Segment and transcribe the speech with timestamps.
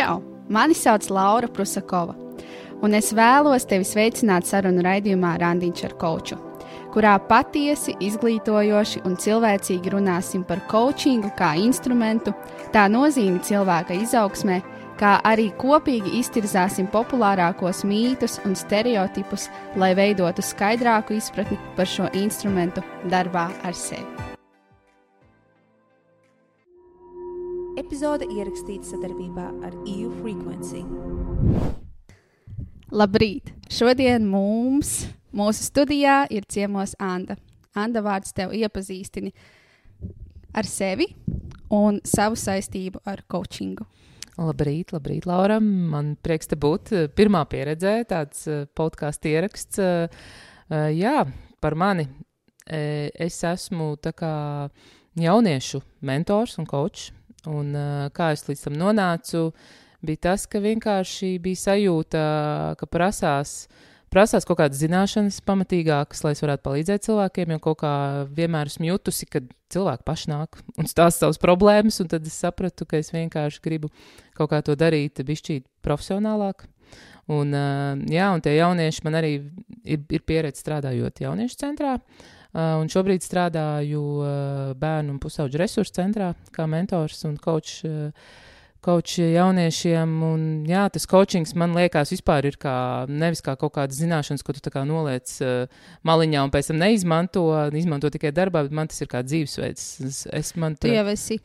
[0.00, 0.22] Čau!
[0.48, 2.14] Mani sauc Laura Prusakova,
[2.80, 6.38] un es vēlos tevi sveicināt sarunu raidījumā Randiņš ar Koču,
[6.94, 12.32] kurā patiesi, izglītojoši un cilvēcīgi runāsim par coachingu kā instrumentu,
[12.72, 14.62] tā nozīmi cilvēka izaugsmē,
[14.96, 22.80] kā arī kopīgi iztirzāsim populārākos mītus un stereotipus, lai veidotu skaidrāku izpratni par šo instrumentu
[23.12, 24.29] darbā ar sevi.
[27.80, 30.82] Epizode ierakstīta sadarbībā ar EU Frequency.
[32.92, 33.54] Labrīt!
[33.72, 37.38] Šodien mums, mūsu studijā, ir ciemos Anna.
[37.72, 39.32] Anna vārds tev iepazīstini
[40.52, 41.06] ar sevi
[41.72, 43.86] un savu saistību ar coachingu.
[44.36, 45.56] Labrīt, labrīt, Laura.
[45.60, 46.92] Man prieks te būt.
[47.16, 48.44] Pirmā pieredze, tāds
[48.76, 49.80] podkāstu ieraksts.
[50.98, 51.14] Jā,
[51.64, 52.10] par mani.
[52.68, 54.34] Es esmu tā kā
[55.16, 57.08] jauniešu mentors un kočs.
[57.48, 57.72] Un
[58.16, 59.46] kā es līdz tam nonācu,
[60.04, 62.24] bija tas, ka vienkārši bija sajūta,
[62.80, 63.62] ka prasās
[64.10, 67.92] prasās kaut kādas zināšanas pamatīgākas, lai es varētu palīdzēt cilvēkiem, jo kaut kā
[68.34, 72.88] vienmēr esmu jutusi, ka cilvēki paši nāk un stāsta savas problēmas, un tad es sapratu,
[72.90, 73.92] ka es vienkārši gribu
[74.34, 76.66] kaut kā to darīt bišķīt profesionālāk.
[77.30, 77.54] Un,
[78.10, 81.94] jā, un tie jaunieši man arī ir, ir pieredze strādājot jauniešu centrā.
[82.00, 84.30] Uh, un šobrīd strādāju uh,
[84.78, 87.82] bērnu un pusauģu resursu centrā kā mentors un coach.
[87.86, 88.48] Uh,
[88.80, 90.12] koči jauniešiem.
[90.24, 92.74] Un, jā, tas coachings man liekas, vispār ir kā,
[93.08, 97.44] nevis kā kaut kādas zināšanas, ko tu noliec uh, maliņā un pēc tam neizmanto,
[97.76, 99.88] izmanto tikai darbā, bet man tas ir kā dzīvesveids.
[100.08, 101.40] Es, es man tu jau esi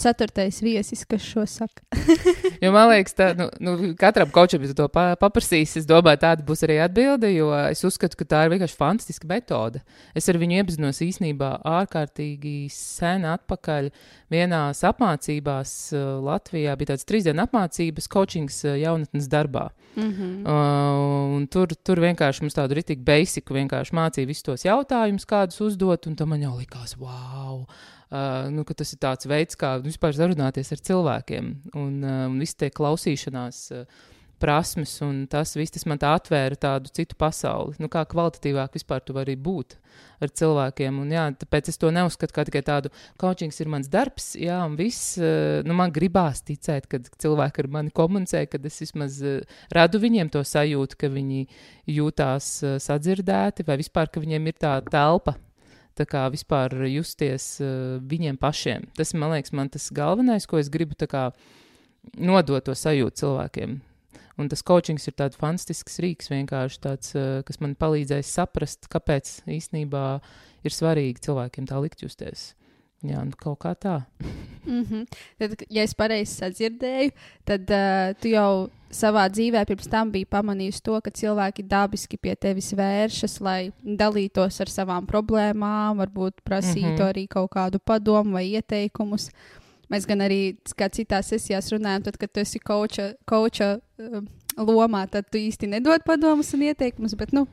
[0.00, 1.84] ceturtais viesis, kas šo saka.
[2.62, 6.44] jo man liekas, ka nu, nu, katram kočam, ja to pa, paprasīs, es domāju, tāda
[6.46, 9.82] būs arī atbilde, jo es uzskatu, ka tā ir vienkārši fantastiska metode.
[10.16, 13.90] Es ar viņu iepazinos īstenībā ārkārtīgi sen atpakaļ.
[14.32, 19.68] Vienās apmācībās uh, Latvijā bija tāds trīs dienu apmācības, coachings uh, jaunatnes darbā.
[19.96, 20.32] Mm -hmm.
[20.44, 26.06] uh, tur, tur vienkārši mums tādu rītīgu basiku vienkārši mācīja visus tos jautājumus, kādus uzdot,
[26.06, 27.64] un tam man jau likās, wow!
[28.06, 31.48] Uh, nu, tas ir tāds veids, kā vispār sarunāties ar cilvēkiem.
[31.74, 34.04] Un, uh, un viss tie klausīšanās uh,
[34.38, 37.74] prasmes, un tas viss tas man tā atvēra tādu citu pasauli.
[37.82, 39.74] Nu, kā kvalitatīvāk vispār tu vari būt
[40.22, 41.00] ar cilvēkiem.
[41.02, 44.76] Un, jā, tāpēc es to neuzskatu kā tikai tādu, coachings ir mans darbs, jā, un
[44.78, 45.16] viss.
[45.18, 49.40] Uh, nu, man gribās ticēt, ka cilvēki ar mani komunicē, kad es vismaz uh,
[49.74, 51.42] radu viņiem to sajūtu, ka viņi
[51.96, 55.40] jūtās uh, sadzirdēti, vai vispār, ka viņiem ir tā telpa
[55.96, 58.88] tā kā vispār justies uh, viņiem pašiem.
[58.98, 61.30] Tas, man liekas, man tas galvenais, ko es gribu kā,
[62.16, 63.78] nodot to sajūtu cilvēkiem.
[64.36, 66.28] Un tas coachings ir tāds fantastisks rīks,
[66.84, 70.04] tāds, uh, kas man palīdzēs saprast, kāpēc īstenībā
[70.66, 72.50] ir svarīgi cilvēkiem tā likt justies.
[73.04, 74.00] Jā, nu kaut kā tā.
[74.64, 75.06] mm -hmm.
[75.38, 77.10] Tad, ja es pareizi sadzirdēju,
[77.44, 82.34] tad uh, tu jau savā dzīvē pirms tam biji pamanījis to, ka cilvēki dabiski pie
[82.34, 87.10] tevis vēršas, lai dalītos ar savām problēmām, varbūt prasītu mm -hmm.
[87.10, 89.30] arī kaut kādu padomu vai ieteikumus.
[89.90, 94.22] Mēs gan arī kā citās sesijās runājam, tad, kad tu esi koča, koča uh,
[94.56, 97.14] lomā, tad tu īsti nedod padomus un ieteikumus.
[97.14, 97.46] Bet, nu,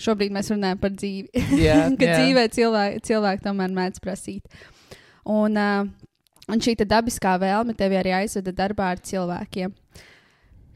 [0.00, 1.30] šobrīd mēs runājam par dzīvi.
[1.56, 2.20] Yeah, Kad yeah.
[2.20, 4.58] dzīvē cilvēki, cilvēki tomēr mēdz prasīt.
[5.26, 5.88] Un, uh,
[6.52, 9.74] un šī dabiskā vēlme tevi arī aizveda darbā ar cilvēkiem.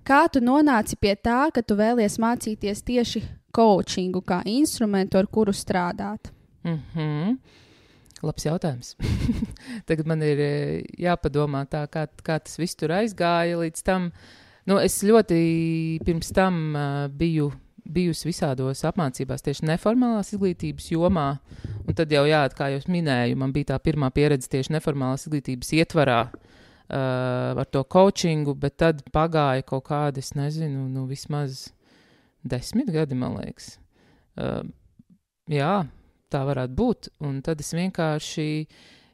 [0.07, 3.23] Kā tu nonāci pie tā, ka tu vēlies mācīties tieši
[3.55, 6.33] coachingu kā instrumentu, ar kuru strādāt?
[6.65, 7.39] Mm -hmm.
[8.23, 8.97] Labs jautājums.
[9.89, 10.39] Tagad man ir
[10.99, 14.11] jāpadomā, tā, kā, kā tas viss tur aizgāja līdz tam.
[14.67, 17.53] Nu, es ļoti pirms tam uh, biju
[17.93, 21.28] bijusi visādos apmācībās, tieši neformālās izglītības jomā.
[21.87, 25.75] Un tad jau, jā, kā jau minēju, man bija tā pirmā pieredze tieši neformālās izglītības
[25.81, 26.23] ietvarā.
[26.31, 26.51] Uh,
[26.91, 31.69] uh, ar to coachingu, bet tad pagāja kaut kādi, es nezinu, nu, vismaz
[32.43, 33.77] desmit gadi, man liekas.
[34.39, 34.65] Uh,
[35.51, 35.75] jā,
[36.33, 37.12] tā varētu būt.
[37.27, 38.49] Un tad es vienkārši.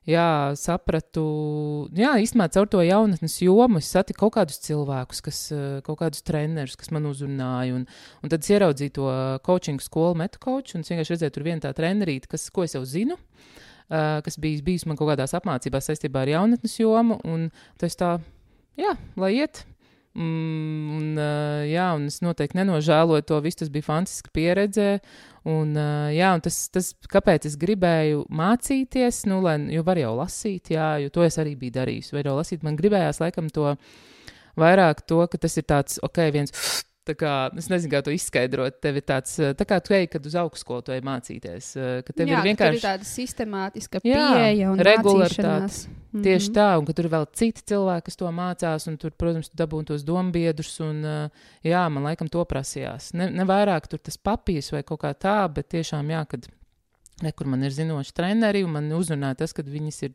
[0.06, 1.22] Jā, sapratu,
[1.98, 5.40] jā, īstenībā caur to jaunatnes jomu es satiku kaut kādus cilvēkus, kas,
[5.82, 7.74] kaut kādus trenerus, kas man uzrunāja.
[7.74, 7.88] Un,
[8.22, 9.08] un tad es ieraudzīju to
[9.46, 12.78] coaching skolu, metu coach, un es vienkārši redzēju, tur viena tā trenerīte, kas, ko es
[12.78, 13.18] jau zinu.
[13.86, 17.18] Uh, kas bijis, bijis man kaut kādās apmācībās saistībā ar jaunatnes jomu.
[17.26, 17.50] Un
[17.82, 18.16] tas tā,
[18.78, 19.64] jā, lai iet.
[20.16, 23.60] Mm, un, uh, jā, un es noteikti nenožēloju to visu.
[23.60, 24.88] Tas bija fantastiska pieredze.
[25.46, 30.14] Un, uh, jā, un tas, tas, kāpēc es gribēju mācīties, nu, lai, jo var jau
[30.18, 32.10] lasīt, jā, jo to es arī biju darījis.
[32.16, 33.76] Vai jau lasīt, man gribējās laikam to
[34.56, 36.56] vairāk to, ka tas ir tāds, ok, viens
[37.06, 38.80] Tā kā, es nezinu, kā to izskaidrot.
[38.82, 41.68] Tev ir tāds, tā kā tu ej, kad uz augstskolu tu ej mācīties.
[42.06, 45.46] Ka tev Jā, ir vienkārši ir tāda sistemātiska pieeja un regularitāte.
[45.46, 45.78] mācīšanās.
[46.16, 46.24] Mhm.
[46.24, 49.50] Tieši tā, un ka tur ir vēl citi cilvēki, kas to mācās, un tur, protams,
[49.52, 50.72] tu dabūji tos dombiedrus.
[50.82, 53.12] Un, uh, jā, man laikam to prasījās.
[53.14, 56.48] Ne, ne vairāk tur tas papīrs vai kaut kā tā, bet tiešām, jā, kad
[57.24, 60.10] Ne, kur man ir zinoši treneri, un man uzrunāja tas, ka viņas ir,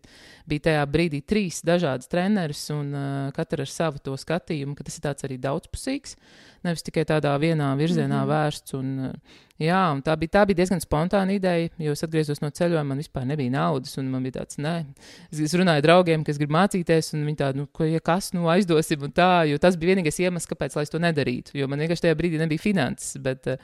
[0.45, 5.00] bija tajā brīdī trīs dažādas treneris, un uh, katra ar savu to skatījumu, ka tas
[5.00, 6.13] ir tāds arī daudzpusīgs,
[6.62, 8.33] nevis tikai tādā vienā virzienā mm -hmm.
[8.33, 8.74] vērsts.
[8.77, 12.50] Un, uh, jā, un tā bija, tā bija diezgan spontāna ideja, jo es atgriezos no
[12.50, 14.86] ceļojuma, man vispār nebija naudas, un man bija tāds, nē,
[15.31, 18.45] es, es runāju draugiem, kas grib mācīties, un viņi tādi, nu, ko, ja kas, nu,
[18.45, 21.80] aizdosim, un tā, jo tas bija vienīgais iemesls, kāpēc, lai es to nedarītu, jo man
[21.80, 23.57] vienkārši tajā brīdī nebija finanses, bet uh,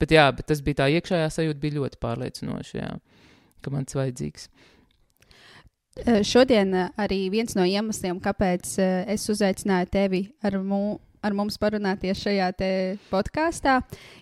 [0.00, 2.90] Bet, jā, bet tas bija tā iekšējā sajūta, bija ļoti pārliecinoša, jā,
[3.64, 4.50] ka man tas vajadzīgs.
[6.28, 8.74] Šodien arī viens no iemesliem, kāpēc
[9.08, 12.50] es uzaicināju tevi ar, mu, ar mums parunāties šajā
[13.08, 13.78] podkāstā,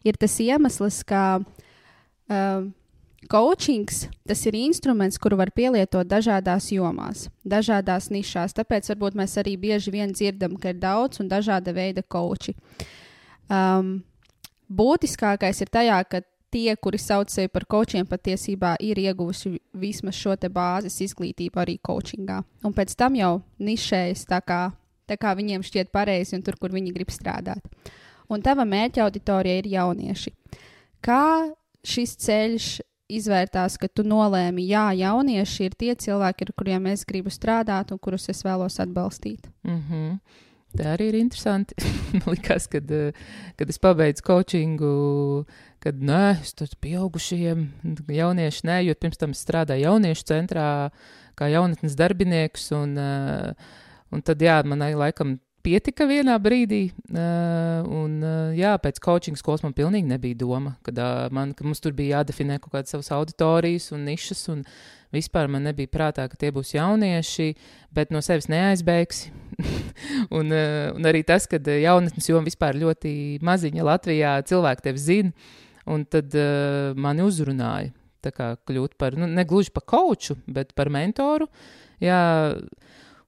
[0.07, 2.69] ir tas iemesls, ka uh,
[3.27, 8.55] coachings tas ir instruments, kuru var pielietot dažādās jomās, dažādās nišās.
[8.55, 12.55] Tāpēc varbūt mēs arī bieži vien dzirdam, ka ir daudz un dažāda veida coachi.
[13.51, 13.99] Um,
[14.75, 16.21] būtiskākais ir tajā, ka
[16.55, 22.43] tie, kuri sauc sevi par kočiem, patiesībā ir ieguvuši vismaz šo bāzes izglītību arī coachingā.
[22.65, 24.63] Un pēc tam jau nišējas tā kā,
[25.11, 27.63] tā kā viņiem šķiet pareizi un tur, kur viņi grib strādāt.
[28.31, 30.33] Un tava mērķa auditorija ir jaunieši.
[31.05, 31.51] Kā
[31.85, 32.69] šis ceļš
[33.13, 38.01] izvērtās, ka tu nolēmi, jā, jaunieši ir tie cilvēki, ar kuriem es gribu strādāt un
[38.01, 39.51] kurus es vēlos atbalstīt?
[39.67, 40.19] Mm -hmm.
[40.75, 41.77] Tā arī ir interesanti.
[42.31, 43.15] Liekas, kad, eh,
[43.59, 45.45] kad es pabeidzu coachingu,
[45.85, 47.69] kad nē, es tur pieaugušiem,
[48.11, 50.69] jaunieši nē, jo pirms tam strādāju jauniešu centrā
[51.39, 52.73] kā jaunatnes darbinieks.
[52.75, 53.75] Un, eh,
[54.11, 58.19] un tad, jā, man laikam pietika vienā brīdī, uh, un
[58.53, 60.99] jā, pēc coaching skolas man pilnīgi nebija doma, kad,
[61.33, 64.61] man, ka mums tur bija jādefinē kaut kādas savas auditorijas un nišas, un
[65.15, 67.55] vispār man nebija prātā, ka tie būs jaunieši,
[67.95, 69.33] bet no sevis neaizbēgsi.
[70.39, 73.15] un, uh, un arī tas, ka jaunatnes joma vispār ļoti
[73.47, 75.53] maziņa Latvijā, cilvēki tevi zina,
[75.91, 77.95] un tad uh, mani uzrunāja.
[78.25, 81.51] Tā kā kļūt par, nu, ne gluži par koču, bet par mentoru.
[82.01, 82.23] Jā,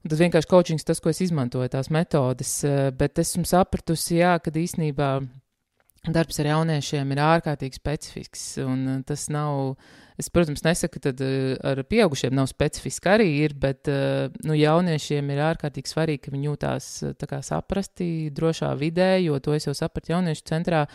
[0.06, 2.50] Un tas vienkārši coachings, tas, ko es izmantoju, tās metodes.
[2.62, 5.08] Eh, bet esmu sapratusi, jā, ka īstenībā
[6.14, 8.44] darbs ar jauniešiem ir ārkārtīgi specifisks.
[8.62, 9.74] Un eh, tas nav,
[10.20, 13.90] es, protams, nesaku, ka eh, ar pieaugušiem nav specifiski arī ir, bet
[14.46, 16.90] nu, jauniešiem ir ārkārtīgi svarīgi, ka viņi jūtās
[17.22, 20.86] kā, saprasti drošā vidē, jo to es jau sapratu jauniešu centrā,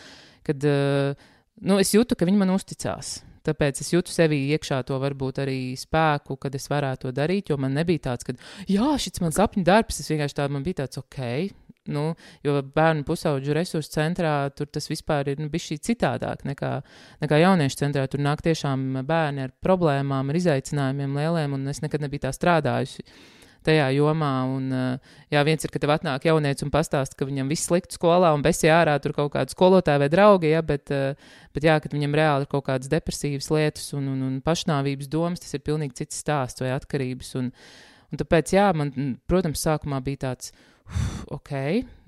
[0.47, 3.19] kad nu, es jūtu, ka viņi man uzticās.
[3.45, 7.57] Tāpēc es jūtu sevī iekšā to varbūt arī spēku, kad es varētu to darīt, jo
[7.61, 8.35] man nebija tāds, ka,
[8.69, 11.49] jā, šis mans sapņu darbs, es vienkārši tādu man bija tāds, ok.
[11.89, 12.11] Nu,
[12.45, 16.75] jo bērnu pusauģu resursu centrā tur tas vispār ir nu, bijis citādāk nekā,
[17.23, 18.05] nekā jauniešu centrā.
[18.05, 23.05] Tur nāk tiešām bērni ar problēmām, ar izaicinājumiem lieliem, un es nekad nebiju tā strādājusi.
[23.65, 24.29] Tajā jomā.
[24.49, 27.93] Un, uh, jā, viens ir, ka tev atnāk jaunieci un pastāsta, ka viņam viss slikti
[27.97, 31.13] skolā un besi ārā tur kaut kādu skolotāju vai draugu, ja, bet, uh,
[31.53, 35.45] bet jā, kad viņam reāli ir kaut kādas depresīvas lietas un, un, un pašnāvības domas,
[35.45, 37.35] tas ir pilnīgi cits stāsts vai atkarības.
[37.37, 37.51] Un,
[38.09, 38.93] un tāpēc, jā, man,
[39.29, 40.53] protams, sākumā bija tāds.
[41.31, 41.51] Ok,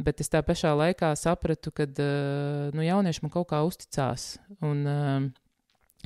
[0.04, 4.84] bet es tā pašā laikā sapratu, ka uh, nu, jaunieši man kaut kā uzticās un
[4.84, 5.30] uh,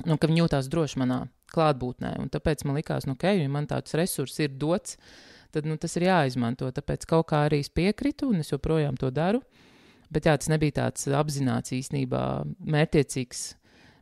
[0.06, 1.22] nu, ka viņi jūtās droši manā
[1.54, 2.14] klātbūtnē.
[2.22, 4.98] Un tāpēc man likās, nu, ok, ja man tāds resurs ir dots,
[5.54, 6.68] tad nu, tas ir jāizmanto.
[6.74, 9.42] Tāpēc kaut kā arī es piekritu, un es joprojām to daru.
[10.12, 12.22] Bet jā, tas nebija tāds apzināts īstenībā
[12.64, 13.42] mērķiecīgs,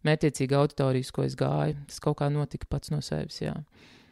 [0.06, 1.76] mērķiecīga auditorijas, ko es gāju.
[1.90, 3.40] Tas kaut kā notika pats no sevis.
[3.42, 3.56] Jā.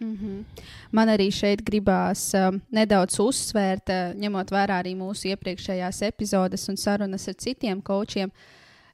[0.01, 0.45] Mm -hmm.
[0.91, 6.77] Man arī šeit gribās um, nedaudz uzsvērt, uh, ņemot vērā arī mūsu iepriekšējās epizodes un
[6.77, 8.31] sarunas ar citiem kočiem.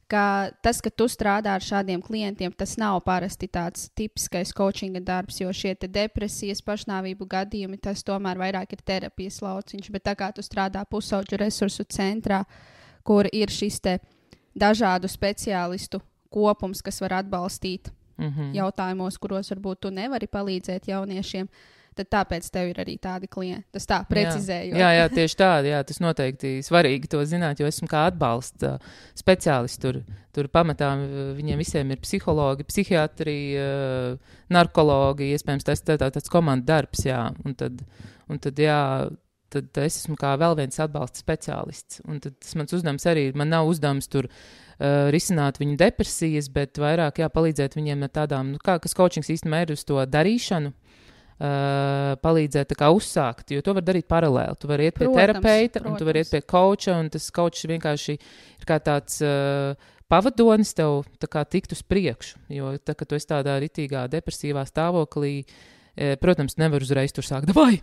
[0.08, 5.40] Ka tas, ka tu strādā ar šādiem klientiem, tas nav parasti tāds tipiskais coachinga darbs,
[5.40, 9.90] jo šie depresijas, pašnāvību gadījumi, tas tomēr vairāk ir terapijas lauciņš.
[9.90, 12.44] Bet tā kā tu strādā pusauģu resursu centrā,
[13.04, 13.80] kur ir šis
[14.54, 18.54] dažādu speciālistu kopums, kas var atbalstīt mm -hmm.
[18.54, 21.48] jautājumos, kuros varbūt tu nevari palīdzēt jauniešiem,
[21.94, 23.66] tad tāpēc tev ir arī tādi klienti.
[23.72, 24.78] Tas tā precizējot.
[24.78, 25.72] Jā, jā, tieši tādi.
[25.72, 28.78] Jā, tas noteikti svarīgi to zināt, jo esmu kā atbalsta
[29.18, 29.80] speciālists.
[29.82, 30.92] Tur, tur pamatā
[31.36, 33.38] viņiem visiem ir psihologi, psihiatri,
[34.48, 37.04] narkologi, iespējams, tas tā, tā, tāds komandas darbs.
[37.04, 37.82] Jā, un tad,
[38.28, 39.10] un tad, jā,
[39.50, 42.02] tad es esmu kā vēl viens atbalsta speciālists.
[42.08, 43.38] Un tas mans uzdevums arī ir.
[43.38, 44.30] Man nav uzdevums tur
[44.80, 49.30] uh, risināt viņu depresijas, bet vairāk jā, palīdzēt viņiem ar tādām, nu, kā, kas coachings
[49.30, 50.74] īstenībā ir uz to darīšanu
[51.40, 54.58] Uh, palīdzēt tā kā uzsākt, jo to var darīt paralēli.
[54.60, 56.44] Tu vari iet pie Protams, terapeita, un tu vari iet protams.
[56.44, 59.72] pie koča, un tas kočs vienkārši ir kā tāds uh,
[60.10, 62.40] pavadonis tev tā kā tikt uz priekšu.
[62.52, 65.79] Jo tā, kad tu esi tādā ritīgā depresīvā stāvoklī, eh,
[66.20, 67.80] protams, nevar uzreiz tur sākt, vai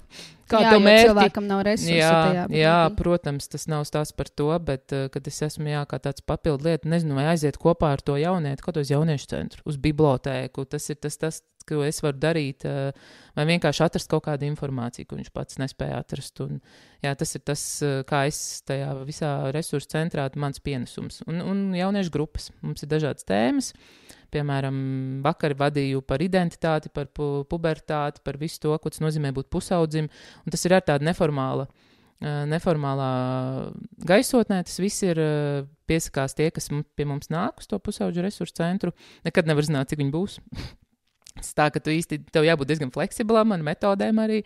[0.49, 1.09] kā jā, tev mērķi?
[1.11, 5.27] cilvēkam nav resursu Jā, tajā jā, protams, tas nav stāsts par to, bet, uh, kad
[5.27, 8.79] es esmu jā, kā tāds papildu lieta, nezinu, vai aiziet kopā ar to jaunieti, kaut
[8.81, 10.65] uz jauniešu centru, uz bibliotēku.
[10.71, 12.95] Tas ir tas, tas ko es varu darīt, uh,
[13.37, 16.39] vai vienkārši atrast kaut kādu informāciju, ko viņš pats nespēja atrast.
[16.45, 16.61] Un,
[17.03, 21.21] jā, tas ir tas, uh, kā es tajā visā resursu centrā, mans pienesums.
[21.27, 22.51] Un, un jauniešu grupas.
[22.63, 23.73] Mums ir dažādas tēmas.
[24.33, 24.77] Piemēram,
[25.23, 30.09] vakar vadīju par identitāti, par pu pubertāti, par visu to, ko tas nozīmē būt pusaudzim.
[30.43, 33.11] Un tas ir ar tādu neformālu uh, neformālā
[34.09, 34.63] gaisotnē.
[34.67, 38.93] Tas viss ir uh, piesakās tie, kas pie mums nāk uz to pusauģu resursu centru.
[39.27, 40.41] Nekad nevar zināt, cik viņi būs.
[41.57, 44.41] Tā, ka tu īsti tev jābūt diezgan fleksiblam ar metodēm arī.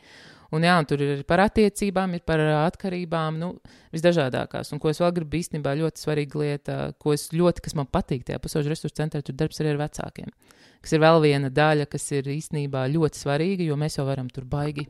[0.52, 3.54] Un jā, un tur ir par attiecībām, ir par atkarībām, nu,
[3.96, 4.74] visdažādākās.
[4.76, 8.26] Un ko es vēl gribu īstenībā ļoti svarīga lieta, ko es ļoti, kas man patīk
[8.28, 10.34] tajā pusauģu resursu centrā, tur darbs arī ar vecākiem.
[10.84, 14.44] Kas ir vēl viena daļa, kas ir īstenībā ļoti svarīga, jo mēs jau varam tur
[14.50, 14.90] baigi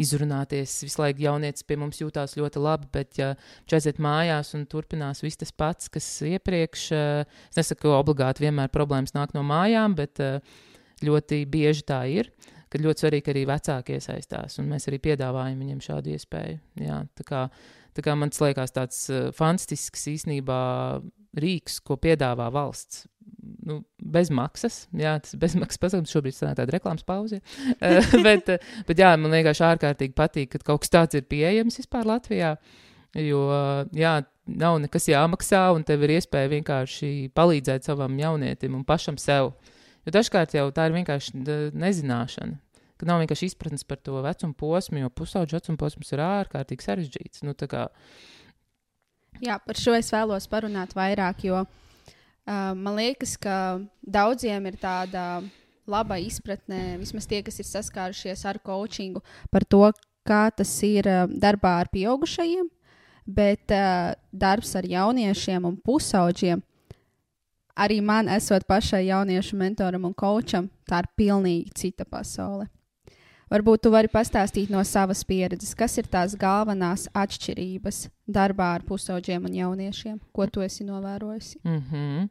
[0.00, 0.76] izrunāties.
[0.86, 5.22] Visu laiku jaunietis pie mums jūtās ļoti labi, bet, ja viņš aiziet mājās un turpinās
[5.24, 10.22] viss tas pats, kas iepriekš, es nesaku, ka obligāti vienmēr problēmas nāk no mājām, bet
[11.04, 12.30] ļoti bieži tā ir.
[12.74, 16.56] Kad ļoti svarīgi arī vecāki iesaistās, un mēs arī piedāvājam viņiem šādu iespēju.
[16.82, 17.42] Jā, tā kā,
[17.94, 20.58] tā kā man tas liekas tāds uh, fantastisks īstenībā
[21.38, 23.04] rīks, ko piedāvā valsts.
[23.64, 26.12] Nu, bez maksas, jā, tas ir bezmaksas pasākums.
[26.12, 27.40] Šobrīd tā ir tāda reklāmas pauze.
[27.84, 31.78] Eh, bet, eh, bet, jā, man vienkārši ārkārtīgi patīk, ka kaut kas tāds ir pieejams
[31.80, 32.54] vispār Latvijā.
[33.14, 33.44] Jo,
[33.94, 34.16] jā,
[34.50, 39.52] nav nekas jāmaksā, un tev ir iespēja vienkārši palīdzēt savam jaunietim un pašam sev.
[40.04, 41.40] Jo dažkārt jau tā ir vienkārši
[41.72, 42.60] nezināšana.
[43.00, 47.42] Ka nav vienkārši izpratnes par to vecumu posmu, jo pusauģu vecuma posms ir ārkārtīgi sarežģīts.
[47.42, 47.88] Nu, kā,
[49.42, 51.68] Jā, par šo es vēlos parunāt vairāk, jo uh,
[52.46, 55.42] man liekas, ka daudziem ir tāda
[55.90, 59.88] laba izpratne, vismaz tie, kas ir saskārušies ar coachingu, par to,
[60.24, 62.70] kā tas ir darbā ar pieaugušajiem,
[63.26, 66.62] bet uh, darbs ar jauniešiem un pusauģiem.
[67.74, 72.68] Arī man, esot pašai jauniešu mentoram un kočam, tā ir pilnīgi cita pasaule.
[73.50, 79.50] Varbūt tu vari pastāstīt no savas pieredzes, kas ir tās galvenās atšķirības darbā ar pusauģiem
[79.50, 81.58] un jauniešiem, ko tu esi novērojusi.
[81.64, 82.28] mm -hmm.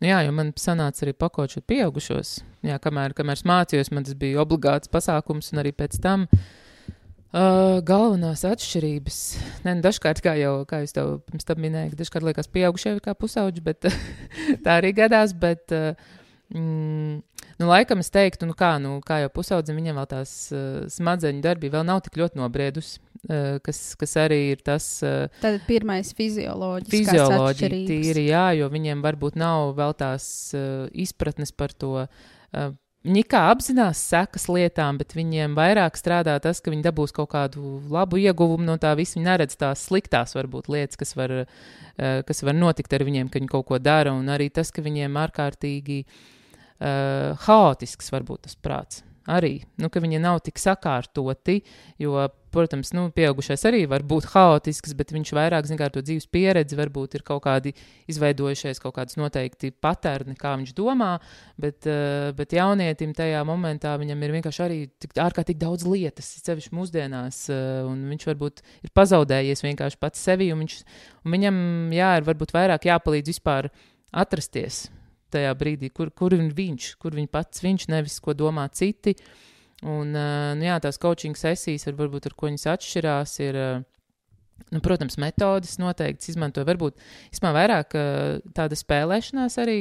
[0.00, 2.40] Jā, jo man sanāca arī pakočot pieaugušos.
[2.62, 6.38] Jā, kamēr, kamēr mācījos, man tas bija obligāts pasākums, un arī pēc tam uh,
[7.30, 9.18] galvenās atšķirības.
[9.66, 12.96] Ne, nu, dažkārt, kā jau kā jūs tev pirms tam minēju, ka dažkārt liekas, pieaugušie
[12.96, 13.86] ir kā pusauģi, bet
[14.64, 15.34] tā arī gadās.
[15.38, 15.94] Bet, uh,
[16.50, 17.20] mm,
[17.62, 21.46] nu, laikam es teiktu, nu, kā, nu, kā jau pusaudzim, viņam vēl tās uh, smadzeņu
[21.46, 24.90] darbība vēl nav tik ļoti nobriedusi, uh, kas, kas arī ir tas.
[25.06, 30.26] Uh, Tad pirmais fizioloģiskais fizioloģija tīri, jā, jo viņiem varbūt nav vēl tās
[30.58, 32.08] uh, izpratnes par to.
[32.50, 37.30] Uh, Viņi kā apzinās sekas lietām, bet viņiem vairāk strādā tas, ka viņi dabūs kaut
[37.32, 39.16] kādu labu ieguvumu no tā visa.
[39.16, 43.40] Viņi neredz tās sliktās, varbūt lietas, kas var, uh, kas var notikt ar viņiem, kad
[43.40, 44.12] viņi kaut ko dara.
[44.12, 49.00] Un arī tas, ka viņiem ārkārtīgi uh, haotisks varbūt tas prāts.
[49.30, 51.60] Arī, nu, ka viņi nav tik sakārtoti,
[52.04, 52.18] jo,
[52.54, 57.16] protams, nu, pieaugušais arī var būt haotisks, bet viņš vairāk, zina, to dzīves pieredzi, varbūt
[57.18, 57.72] ir kaut kādi
[58.10, 61.12] izveidojušies kaut kādas noteikti paterni, kā viņš domā,
[61.60, 66.76] bet, uh, bet jaunietim tajā momentā viņam ir vienkārši arī tik ārkārtīgi daudz lietas, sevišķi
[66.76, 70.80] mūsdienās, uh, un viņš varbūt ir pazaudējies vienkārši pats sevi, un, viņš,
[71.24, 71.60] un viņam,
[71.96, 73.70] jā, ir varbūt vairāk jāpalīdz vispār
[74.10, 74.88] atrasties
[75.30, 79.16] tajā brīdī, kur, kur ir viņš, kur viņš pats, viņš nevis ko domā citi.
[79.80, 84.66] Un, uh, nu, jā, tās coaching sesijas, var, varbūt ar ko viņas atšķirās, ir, uh,
[84.68, 86.64] nu, protams, metodas noteikti izmanto.
[86.68, 89.80] Varbūt īstenībā vairāk uh, tāda spēlēšanās arī.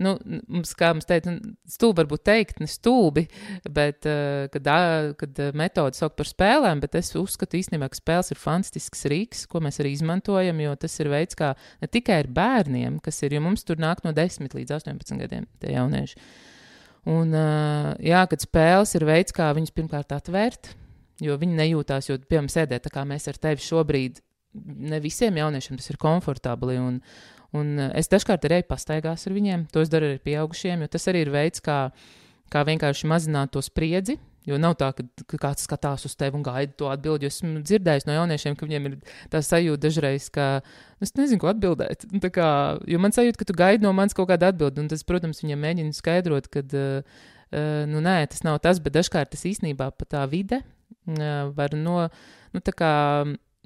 [0.00, 0.14] Nu,
[0.48, 1.34] mums, kā mums teica,
[1.68, 3.26] stulbi varbūt teikt, ne stulbi,
[3.68, 4.06] bet
[4.54, 4.70] kad,
[5.20, 9.60] kad metodi sauc par spēlēm, bet es uzskatu īstenībā, ka spēles ir fantastisks rīks, ko
[9.60, 11.52] mēs arī izmantojam, jo tas ir veids, kā
[11.84, 15.44] ne tikai ar bērniem, kas ir, jo mums tur nāk no 10 līdz 18 gadiem
[15.60, 16.24] tie jaunieši.
[17.10, 17.34] Un,
[17.98, 20.70] jā, kad spēles ir veids, kā viņus pirmkārt atvērt,
[21.22, 24.20] jo viņi nejūtās, jo, piemēram, sēdēt tā kā mēs ar tevi šobrīd,
[24.92, 26.78] ne visiem jauniešiem tas ir komfortabli.
[26.78, 27.00] Un,
[27.58, 31.24] un es dažkārt arī pastaigās ar viņiem, to es daru arī pieaugušiem, jo tas arī
[31.26, 31.80] ir veids, kā,
[32.52, 34.20] kā vienkārši mazināt to spriedzi.
[34.48, 37.28] Jo nav tā, ka, ka kāds skatās uz tevi un gaida to atbildi.
[37.28, 38.96] Es esmu dzirdējis no jauniešiem, ka viņiem ir
[39.30, 42.08] tā sajūta dažreiz, ka nu, es nezinu, ko atbildēt.
[42.10, 42.48] Nu, tā Kā,
[42.88, 45.62] jo man sajūta, ka tu gaidi no manis kaut kādu atbildi, un tas, protams, viņam
[45.66, 46.64] mēģina skaidrot, ka
[47.52, 51.74] Uh, nu, nē, tas nav tas, bet dažkārt tas īstenībā pat tā vide uh, var
[51.76, 52.06] no,
[52.54, 52.92] nu, tā kā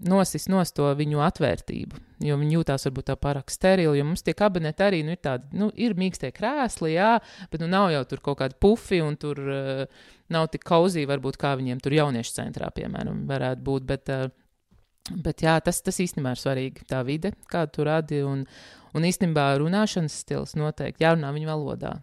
[0.05, 4.35] nosist nos to viņu atvērtību, jo viņi jūtās varbūt tā pārāk sterili, jo mums tie
[4.37, 7.15] kabineti arī nu, ir tādi, nu, ir mīkstie krēsli, jā,
[7.53, 11.41] bet nu nav jau tur kaut kādi pufi un tur uh, nav tik kauzī, varbūt
[11.41, 16.35] kā viņiem tur jauniešu centrā, piemēram, varētu būt, bet, uh, bet jā, tas, tas īstenībā
[16.37, 18.45] ir svarīgi, tā vide, kādu tu radi, un,
[18.93, 21.97] un īstenībā runāšanas stils noteikti jārunā viņu valodā.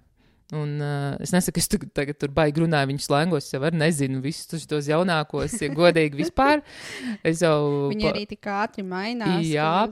[0.53, 3.79] Un, uh, es nesaku, ka es tu, tagad tur baigi runāju viņu slēngos, jau arī
[3.81, 6.61] nezinu visus tos jaunākos, ja godīgi vispār.
[7.25, 7.89] Es jau.
[7.93, 9.45] Viņi arī tik ātri mainās.
[9.49, 9.87] Jā,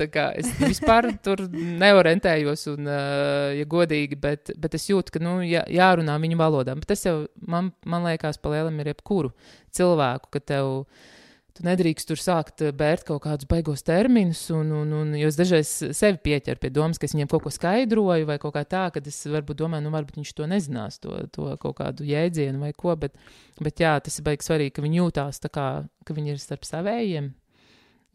[0.00, 5.22] tā kā es vispār tur neorientējos, un, uh, ja godīgi, bet, bet es jūtu, ka,
[5.22, 6.78] nu, jā, jārunā viņu valodā.
[6.80, 9.34] Bet tas jau, man, man liekas, palielam ir jebkuru
[9.76, 10.72] cilvēku, ka tev.
[10.86, 11.12] Uh,
[11.56, 15.70] tu nedrīkst tur sākt eh, bērt kaut kādus baigos terminus, un, un, un es dažreiz
[15.96, 19.02] sevi pieķeru pie domas, ka es viņiem kaut ko skaidroju, vai kaut kā tā, ka
[19.04, 22.94] es varbūt domāju, nu, varbūt viņš to nezinās, to, to kaut kādu jēdzienu vai ko,
[23.00, 23.16] bet,
[23.62, 25.68] bet jā, tas ir baigi svarīgi, ka viņi jūtās tā kā,
[26.06, 27.32] ka viņi ir starp savējiem.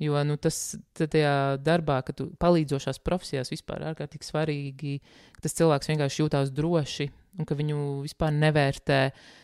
[0.01, 0.57] Jo nu, tas
[0.97, 4.93] tajā darbā, kad tu palīdzošās profesijās vispār ārkārtīgi svarīgi,
[5.35, 9.01] ka tas cilvēks vienkārši jūtās droši un ka viņu vispār nevērtē,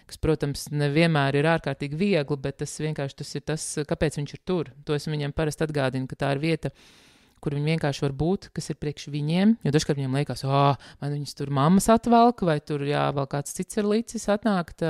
[0.09, 4.41] kas, protams, nevienmēr ir ārkārtīgi viegli, bet tas vienkārši tas ir tas, kāpēc viņš ir
[4.47, 4.71] tur.
[4.87, 6.73] To es viņiem parasti atgādinu, ka tā ir vieta,
[7.43, 9.55] kur viņi vienkārši var būt, kas ir priekš viņiem.
[9.63, 13.29] Jo dažkārt viņiem liekas, ah, oh, man viņas tur mammas atvelk, vai tur jā, vēl
[13.31, 14.83] kāds cits ir līdzis atnākt.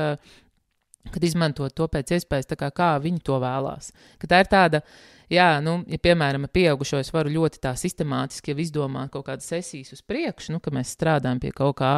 [1.07, 3.93] Kad izmantot to pēc iespējas, kā, kā viņi to vēlās.
[4.19, 4.81] Ka tā ir tāda
[5.31, 9.95] jā, nu, ja piemēram, pieaugušo es varu ļoti tā sistemātiski jau izdomāt kaut kādas sesijas
[9.97, 11.93] uz priekšu, nu, ka mēs strādājam pie kaut kā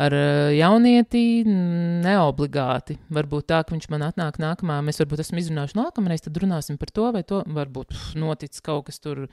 [0.00, 2.96] ar uh, jaunieti, neobligāti.
[3.12, 6.92] Varbūt tā, ka viņš man atnāk nākamā, mēs varbūt esam izrunājuši nākamreiz, tad runāsim par
[6.94, 7.42] to vai to.
[7.46, 9.26] Varbūt pf, noticis kaut kas tur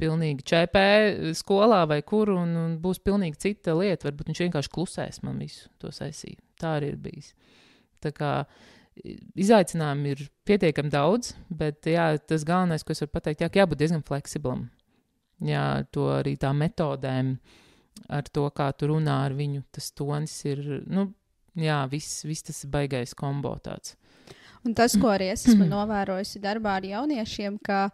[0.00, 0.84] pilnīgi ČP
[1.38, 4.08] skolā vai kur, un, un būs pilnīgi cita lieta.
[4.08, 6.38] Varbūt viņš vienkārši klusēs man visu to sesiju.
[6.60, 7.34] Tā arī ir bijis.
[8.04, 8.32] Tā kā
[9.02, 14.04] izaicinājumu ir pietiekami daudz, bet jā, tas galvenais, ko es varu pateikt, ka jābūt diezgan
[14.06, 14.68] fleksiblam.
[15.44, 17.34] Jā, to arī tā metodēm,
[18.08, 21.08] ar to, kā tu runā ar viņu, tas tonis ir, nu,
[21.58, 23.96] jā, viss, viss tas baigais kombo tāds.
[24.64, 27.88] Un tas, ko arī es esmu novērojusi darbā ar jauniešiem, ka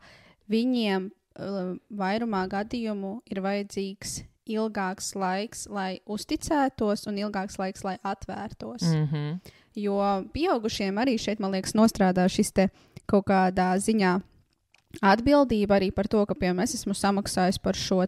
[0.52, 8.82] viņiem uh, vairumā gadījumu ir vajadzīgs ilgāks laiks, lai uzticētos, un ilgāks laiks, lai atvērtos.
[8.82, 9.52] Mm -hmm.
[9.74, 12.68] Jo pieaugušiem arī šeit, man liekas, nostrādā šis te
[13.06, 14.20] kaut kādā ziņā
[14.98, 18.02] atbildība arī par to, ka, piemēram, es esmu samaksājis par šo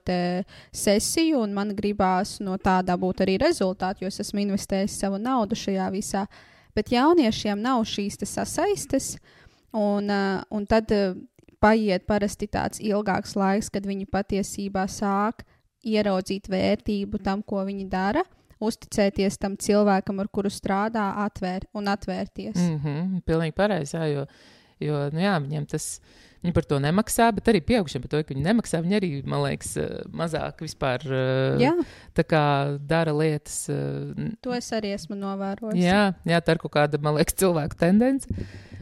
[0.72, 5.54] sesiju, un man gribās no tā dabūt arī rezultātu, jo es esmu investējis savu naudu
[5.54, 6.26] šajā visā.
[6.74, 9.18] Bet jauniešiem nav šīs sasaistes,
[9.72, 11.14] un, uh, un tad uh,
[11.60, 15.44] paiet parasti tāds ilgāks laiks, kad viņi patiesībā sāk
[15.82, 18.24] ieraudzīt vērtību tam, ko viņi dara
[18.62, 22.58] uzticēties tam cilvēkam, ar kuru strādā, atvēr un atvērties.
[22.58, 24.26] Mm -hmm, pilnīgi pareizi, jā, jo,
[24.80, 25.96] jo nu jā, viņiem tas.
[26.42, 28.80] Viņi par to nemaksā, bet arī pieaugušiem par to, ka viņi nemaksā.
[28.82, 30.98] Viņi arī, man liekas, eh, mazāk vispār
[32.18, 33.68] tā kā dara lietas.
[33.70, 35.78] Eh, to es arī esmu novērojis.
[35.78, 38.26] Jā, jā, tā ir kaut kāda, man liekas, cilvēku tendence.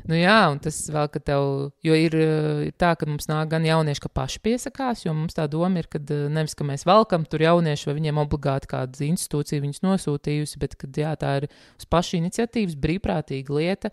[0.08, 1.42] Nu, jā, un tas vēl, ka tev,
[1.84, 5.36] jo ir, eh, ir tā, ka mums nāk gan jaunieši, ka paši piesakās, jo mums
[5.36, 9.04] tā doma ir, ka eh, nevis, ka mēs valkam tur jaunieši vai viņiem obligāti kāda
[9.06, 13.92] institūcija viņus nosūtījusi, bet, ka jā, tā ir uz pašu iniciatīvas brīvprātīga lieta.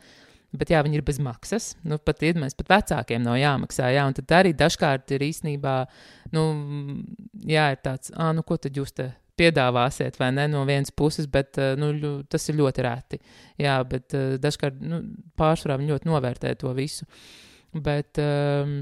[0.58, 1.74] Bet jā, viņi ir bez maksas.
[1.84, 3.89] Nu, pat iedomājieties, pat vecākiem nav jāmaksā.
[3.91, 5.74] Jā, un tad arī dažkārt ir īstenībā,
[6.32, 6.43] nu,
[7.43, 11.28] jā, ir tāds, ah, nu, ko tad jūs te piedāvāsiet, vai ne, no vienas puses,
[11.32, 11.91] bet eh, nu,
[12.30, 13.19] tas ir ļoti reti.
[13.62, 15.02] Jā, bet uh, dažkārt nu,
[15.39, 17.08] pārsvarā viņi ļoti novērtē to visu.
[17.73, 18.80] Bet, um,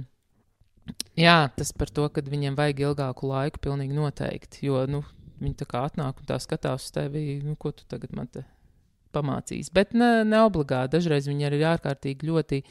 [1.17, 4.65] jā, tas par to, ka viņiem vajag ilgāku laiku, pilnīgi noteikti.
[4.67, 5.01] Jo nu,
[5.41, 8.45] viņi tā kā atnāk un tā skatās uz tevi, nu, ko tu tagad man te
[9.15, 9.71] pamācīs.
[9.75, 10.97] Bet ne, ne obligāti.
[10.97, 12.61] Dažreiz viņi arī ir ārkārtīgi ļoti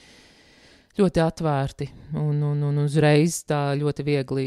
[0.99, 1.89] ļoti atvērti
[2.21, 4.47] un, un, un uzreiz tā ļoti viegli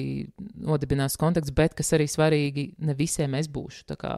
[0.63, 3.85] nodibinās kontakts, bet kas arī svarīgi, ne visiem es būšu.
[3.91, 4.15] Tā kā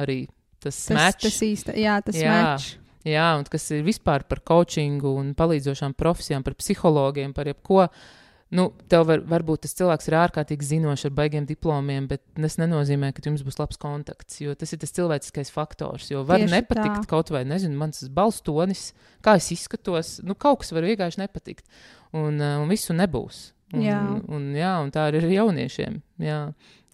[0.00, 0.24] arī
[0.62, 1.22] tas mečs.
[1.26, 2.36] Tas īsta, jā, tas jā.
[2.36, 2.74] mečs.
[3.06, 7.84] Jā, un kas ir vispār par coachingu un palīdzošām profesijām, par psihologiem, par jebko.
[7.86, 12.58] Uh, nu, tev var, varbūt tas cilvēks ir ārkārtīgi zinošs ar baigiem diplomiem, bet tas
[12.60, 14.38] nenozīmē, ka jums būs labs kontakts.
[14.42, 16.10] Jo tas ir tas cilvēciskais faktors.
[16.12, 17.10] Jo var Tieši nepatikt tā.
[17.10, 18.88] kaut vai, nezinu, mans balstonis,
[19.26, 20.16] kā es izskatos.
[20.26, 21.66] Nu, kaut kas var vienkārši nepatikt.
[22.14, 23.48] Un, uh, un visu nebūs.
[23.74, 24.02] Un, jā.
[24.30, 25.98] Un, jā, un tā arī ir jauniešiem.
[26.22, 26.44] Jā,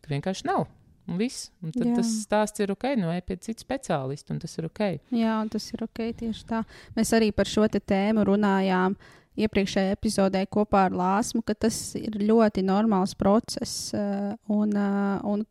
[0.08, 0.70] vienkārši nav.
[1.10, 1.50] Un viss.
[1.60, 1.96] Un tad jā.
[1.98, 4.86] tas stāsts ir ok, nu, ej pie citu speciālistu, un tas ir ok.
[5.18, 6.62] Jā, tas ir ok tieši tā.
[6.96, 8.96] Mēs arī par šo tēmu runājām.
[8.96, 15.18] Uh, iepriekšējā epizodē kopā ar Lāsmu, ka tas ir ļoti normāls process uh, un, uh,
[15.28, 15.44] un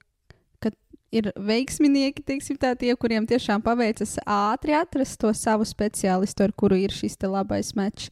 [0.62, 0.74] ka
[1.14, 6.78] ir veiksminieki, teiksim, tā, tie, kuriem tiešām paveicas ātri atrast to savu speciālistu, ar kuru
[6.84, 8.12] ir šis labais mečs.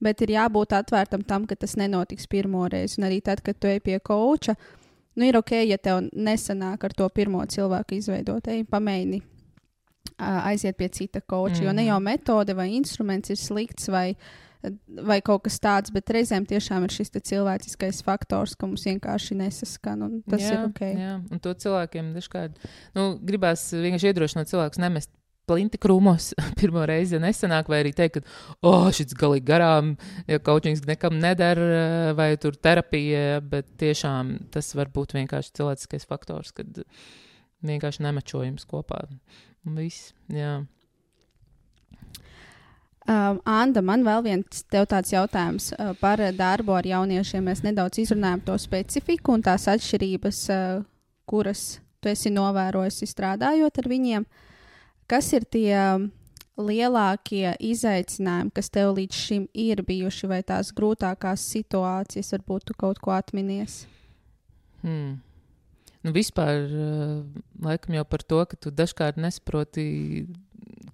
[0.00, 2.98] Bet ir jābūt atvērtam tam, ka tas nenotiks pirmo reizi.
[3.00, 4.52] Un arī tad, kad tu ej pie koča,
[5.16, 9.22] nu ir ok, ja tev nesanāk ar to pirmo cilvēku izveidot, ej, pamēģini
[10.18, 11.60] aiziet pie cita koča.
[11.60, 11.66] Mm.
[11.66, 12.04] Jo ne jau mhm.
[12.04, 14.16] metode vai instruments ir slikts vai,
[15.08, 20.06] vai kaut kas tāds, bet reizēm tiešām ir šis cilvēciskais faktors, ka mums vienkārši nesaskan.
[20.30, 20.82] Tas jā, ir ok.
[20.86, 22.58] Jā, un to cilvēkiem dažkārt
[22.96, 25.12] nu, gribās vienkārši iedrošināt cilvēkus nemest.
[25.46, 29.92] Plinti krūmos pirmo reizi ja nesanāk, vai arī teikt, ka, oh, šis galīgi garām,
[30.26, 36.50] ja coachings nekam nedara, vai tur terapija, bet tiešām tas var būt vienkārši cilvēciskais faktors,
[36.56, 36.82] kad
[37.62, 39.04] vienkārši nemačojums kopā.
[39.76, 40.64] Viss, jā.
[43.06, 47.44] Um, Anna, man vēl viens tāds jautājums uh, par darbu ar jauniešiem.
[47.46, 50.80] Mēs nedaudz izrunājam to specifiku un tās atšķirības, uh,
[51.30, 54.26] kuras tu esi novērojis strādājot ar viņiem.
[55.06, 55.76] Kas ir tie
[56.56, 62.98] lielākie izaicinājumi, kas tev līdz šim ir bijuši, vai tās grūtākās situācijas, varbūt tu kaut
[62.98, 63.84] ko atminies?
[64.82, 65.20] Hmm.
[66.02, 67.22] Nu, vispār, uh,
[67.62, 69.86] laikam jau par to, ka tu dažkārt nesaproti,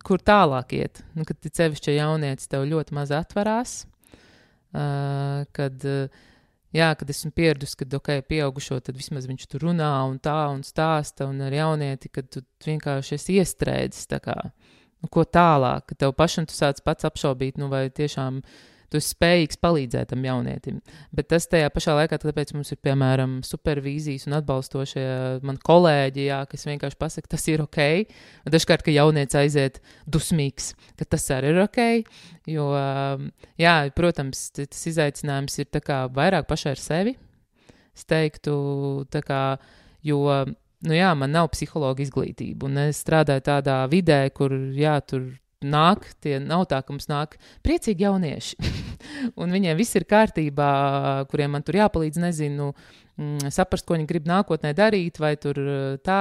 [0.06, 1.02] kur tālāk iet.
[1.16, 3.74] Nu, kad cevišķi jaunietis tev ļoti maz atverās,
[4.74, 6.24] uh, kad, uh,
[6.74, 10.64] jā, kad esmu pieradusi, ka, ok, pieaugušo, tad vismaz viņš tur runā un tā un
[10.66, 14.10] stāsta, un ar jaunieti, kad tu vienkārši esi iestrēdzis,
[15.02, 18.60] nu, ko tālāk, ka tev pašam tu sāc pats apšaubīt, nu, vai tiešām uh,
[18.92, 20.78] tu esi spējīgs palīdzēt tam jaunietim.
[21.14, 25.06] Bet tas tajā pašā laikā, tāpēc mums ir, piemēram, supervīzijas un atbalstošie
[25.46, 27.80] man kolēģi, jā, kas vienkārši pasaka, tas ir ok.
[28.52, 31.82] Dažkārt, ka jaunieci aiziet dusmīgs, ka tas arī ir ok.
[32.52, 32.70] Jo,
[33.60, 35.70] jā, protams, tas izaicinājums ir
[36.12, 37.16] vairāk pašai ar sevi.
[37.92, 38.54] Es teiktu,
[39.26, 39.42] kā,
[40.04, 40.24] jo
[40.82, 45.28] nu jā, man nav psihologa izglītība, un es strādāju tādā vidē, kur jā, tur
[45.66, 48.72] nāk, tie nav tā, ka mums nāk priecīgi jaunieši.
[49.40, 50.72] un viņiem viss ir kārtībā,
[51.30, 52.70] kuriem man tur jāpalīdz, nezinu,
[53.20, 55.60] mm, saprast, ko viņi grib nākotnē darīt, vai tur
[56.04, 56.20] tā.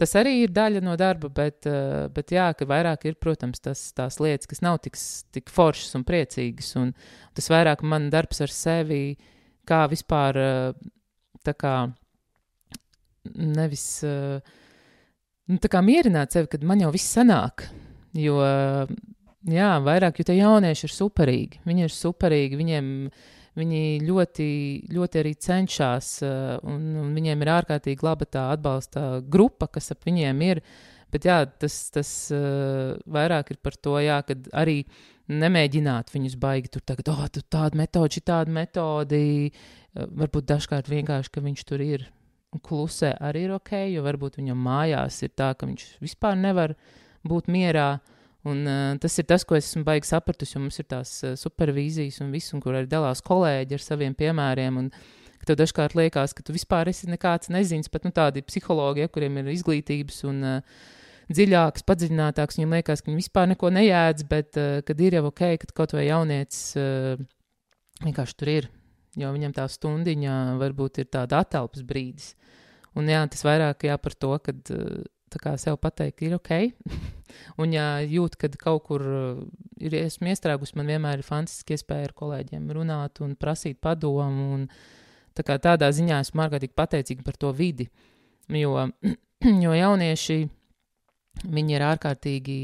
[0.00, 1.68] Tas arī ir daļa no darba, bet,
[2.14, 4.98] bet jā, ka vairāk ir, protams, tas, tās lietas, kas nav tik,
[5.34, 6.74] tik foršas un priecīgas.
[6.80, 6.94] Un
[7.38, 9.18] tas vairāk man darbs ar sevi,
[9.68, 10.40] kā vispār
[11.44, 11.74] tā kā
[13.34, 13.88] nevis.
[15.48, 17.68] Nu, tā kā mierināt sevi, kad man jau viss sanāk.
[18.16, 18.38] Jo,
[19.46, 21.62] jā, vairāk, jo tie jaunieši ir superīgi.
[21.68, 22.92] Viņi ir superīgi, viņiem,
[23.58, 24.48] viņi ļoti,
[24.94, 30.06] ļoti arī cenšas, eh, un, un viņiem ir ārkārtīgi laba tā atbalsta grupa, kas ap
[30.08, 30.62] viņiem ir.
[31.08, 34.82] Bet jā, tas, tas uh, vairāk ir par to, jā, kad arī
[35.32, 39.16] nemēģināt viņus baigi tur tagad, oh, tu tāda metode, šī tāda metode.
[39.48, 42.04] Uh, varbūt dažkārt vienkārši, ka viņš tur ir
[42.52, 46.76] un klusē arī ir ok, jo varbūt viņam mājās ir tā, ka viņš vispār nevar
[46.76, 47.98] uh, būt mierā.
[48.46, 51.34] Un, uh, tas ir tas, ko es esmu baigi sapratusi, jo mums ir tās uh,
[51.36, 54.78] supervīzijas un viss, un kur arī dalās kolēģi ar saviem piemēriem.
[54.78, 54.92] Un,
[55.48, 59.40] tev dažkārt liekas, ka tu vispār esi nekāds nezins, pat nu, tādi psihologi, ja, kuriem
[59.40, 60.80] ir izglītības un uh,
[61.32, 62.58] dziļāks, padziļinātāks.
[62.58, 65.94] Viņam liekas, ka viņi vispār neko nejēdz, bet uh, kad ir jau ok, kad kaut
[65.96, 67.20] vai jaunietis uh,
[68.04, 68.70] vienkārši tur ir,
[69.18, 72.34] jo viņam tā stundiņa varbūt ir tāda atelpas brīdis.
[72.98, 75.00] Un jā, tas vairāk jā par to, kad uh,
[75.60, 76.50] sev pateikt, ir ok.
[77.60, 79.40] un, ja jūt, ka kaut kur uh,
[79.80, 84.52] ir esmu iestrēgus, man vienmēr ir fantastiski iespēja ar kolēģiem runāt un prasīt padomu.
[84.56, 84.68] Un,
[85.36, 87.88] tā kā tādā ziņā esmu ārkārtīgi pateicīga par to vidi.
[88.48, 88.88] Jo,
[89.64, 90.38] jo jaunieši,
[91.46, 92.60] viņi ir ārkārtīgi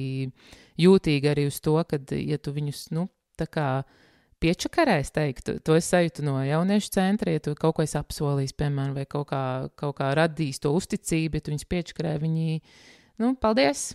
[0.81, 3.07] jūtīgi arī uz to, ka, ja tu viņus, nu,
[3.39, 3.69] tā kā
[4.45, 8.57] piečakarē, es teiktu, to es sajūtu no jauniešu centra, ja tu kaut ko esi apsolījis,
[8.59, 9.45] piemēram, vai kaut kā,
[9.81, 12.61] kaut kā radījis to uzticību, ja tu viņus piečakarē, viņi,
[13.25, 13.93] nu, paldies!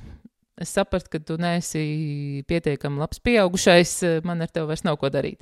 [0.59, 3.93] Es sapratu, ka tu neesi pietiekami labs pieaugušais,
[4.27, 5.39] man ar tevi vairs nav ko darīt.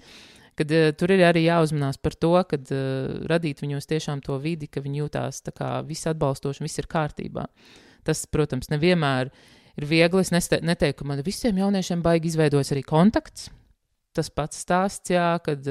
[0.57, 4.69] Kad uh, tur ir arī jāuzmanās par to, kad uh, radīt viņos tiešām to vidi,
[4.69, 7.47] ka viņi jūtās tā kā viss atbalstoši, viss ir kārtībā.
[8.05, 9.31] Tas, protams, nevienmēr
[9.77, 10.21] ir viegli.
[10.21, 13.49] Es neteiktu, ka man visiem jauniešiem baigi izveidojas arī kontakts
[14.17, 15.65] tas pats stāsts, jā, kad,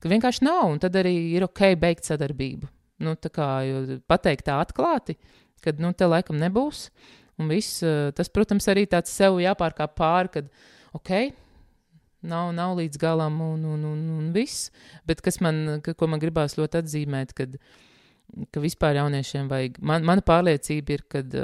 [0.00, 2.70] kad vienkārši nav, un tad arī ir ok beigt sadarbību.
[3.00, 3.48] Nu, tā kā
[4.10, 5.16] pateikt tā atklāti,
[5.64, 6.88] kad, nu, te laikam nebūs,
[7.40, 7.80] un viss,
[8.16, 10.50] tas, protams, arī tāds sev jāpārkāp pāri, kad,
[10.96, 11.12] ok,
[12.28, 14.68] nav, nav līdz galam, un, un, un, un viss,
[15.08, 17.56] bet kas man, ko man gribās ļoti atzīmēt, kad,
[18.52, 21.36] ka vispār jauniešiem vajag, man, mana pārliecība ir, kad,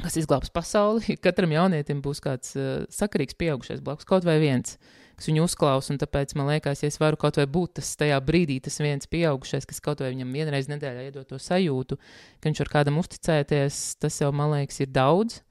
[0.00, 4.78] kas izglābs pasauli, katram jaunietim būs kāds uh, sakarīgs pieaugušais blakus, kaut vai viens.
[5.18, 5.92] Kas viņu uzklausa.
[5.94, 9.08] Un tāpēc man liekas, ja es varu kaut vai būt tas tajā brīdī, tas viens
[9.10, 11.98] pieaugušais, kas kaut vai viņam vienreiz nedēļā iedod to sajūtu,
[12.40, 15.42] ka viņš var kādam uzticēties, tas jau man liekas ir daudz.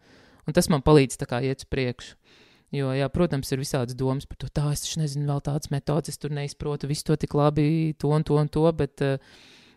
[0.44, 2.18] Un tas man palīdz tā kā iet uz priekšu.
[2.74, 6.18] Jo, jā, protams, ir visādas domas par to, tā es nezinu, vēl tādas metodas, es
[6.18, 8.66] tur neizprotu visu to tik labi, to un to un to.
[8.76, 9.20] Bet, uh,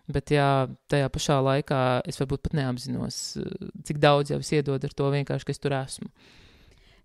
[0.07, 4.87] Bet, jā, tajā pašā laikā es varbūt pat neapzinos, eh, cik daudz jau es iedodu
[4.87, 6.07] ar to vienkārši, ka es tur esmu.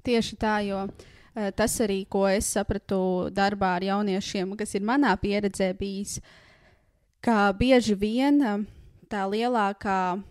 [0.05, 5.13] Tieši tā, jo uh, tas arī, ko es sapratu darbā ar jauniešiem, kas ir manā
[5.21, 6.19] pieredzē bijis,
[7.23, 8.63] ka bieži vien uh,
[9.11, 10.21] tā lielākā,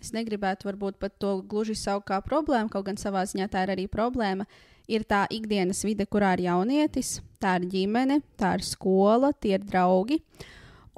[0.00, 3.74] es negribētu varbūt pat to gluži saukt kā problēmu, kaut gan savā ziņā tā ir
[3.76, 4.48] arī problēma,
[4.90, 9.66] ir tā ikdienas vide, kurā ir jaunietis, tā ir ģimene, tā ir skola, tie ir
[9.66, 10.20] draugi.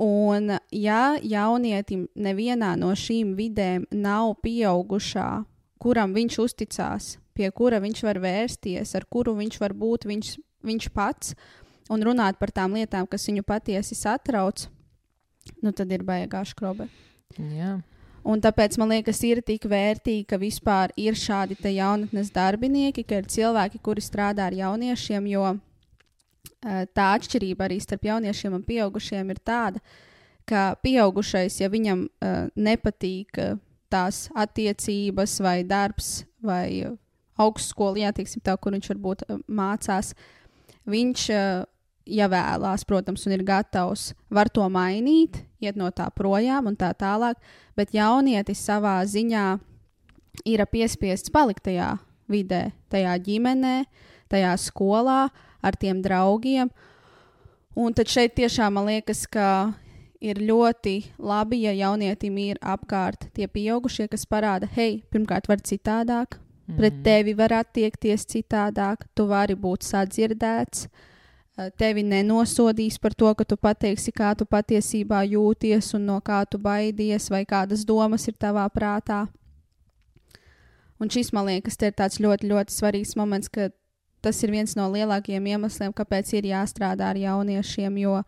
[0.02, 5.26] Un, ja jaunietim nevienā no šīm vidēm nav pieaugušā,
[5.82, 10.34] kuram viņš uzticās, pie kura viņš var vērsties, ar kuru viņš var būt viņš,
[10.68, 11.34] viņš pats
[11.92, 14.68] un runāt par tām lietām, kas viņu patiesi satrauc,
[15.62, 16.88] nu tad ir baigā skrobe.
[17.36, 17.80] Jā.
[18.22, 23.26] Un tāpēc man liekas, ir tik vērtīgi, ka vispār ir šādi jaunatnes darbinieki, ka ir
[23.26, 25.48] cilvēki, kuri strādā ar jauniešiem, jo
[26.62, 29.82] Eh, tā atšķirība arī starp jauniešiem un pieaugušiem ir tāda,
[30.46, 33.58] ka pieaugušais, ja viņam uh, nepatīk uh,
[33.90, 36.96] tās attiecības vai darbs vai uh,
[38.44, 40.12] tā, kur viņš varbūt uh, mācās,
[40.88, 41.64] viņš, uh,
[42.06, 46.92] ja vēlās, protams, un ir gatavs, var to mainīt, iet no tā projām un tā
[46.98, 47.38] tālāk,
[47.78, 49.46] bet jaunietis savā ziņā
[50.48, 51.94] ir piespiests palikt tajā
[52.32, 53.76] vidē, tajā ģimenē,
[54.32, 55.26] tajā skolā,
[55.62, 56.72] ar tiem draugiem.
[57.78, 59.72] Un tad šeit tiešām man liekas, ka
[60.22, 66.38] ir ļoti labi, ja jaunietim ir apkārt tie pieaugušie, kas parāda, hei, pirmkārt, var citādāk,
[66.72, 66.76] mm.
[66.80, 70.86] pret tevi var attiekties citādāk, tu vari būt sadzirdēts.
[71.58, 76.42] Eh, tevi nenosodīs par to, ka tu pateiksi, kā tu patiesībā jūties un no kā
[76.48, 79.26] tu baidies, vai kādas domas ir tavā prātā.
[81.02, 83.74] Un šis, man liekas, ir tāds ļoti, ļoti svarīgs moments, kad
[84.22, 88.20] tas ir viens no lielākajiem iemesliem, kāpēc ir jāstrādā ar jauniešiem, jo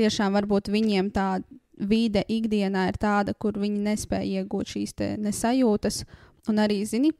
[0.00, 1.42] tiešām varbūt viņiem tā
[1.76, 6.02] vide ikdienā ir tāda, kur viņi nespēja iegūt šīs nesajūtas,
[6.48, 7.12] un arī, zini,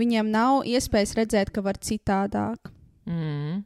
[0.00, 2.70] viņiem nav iespējas redzēt, ka var citādāk.
[3.06, 3.62] Mm.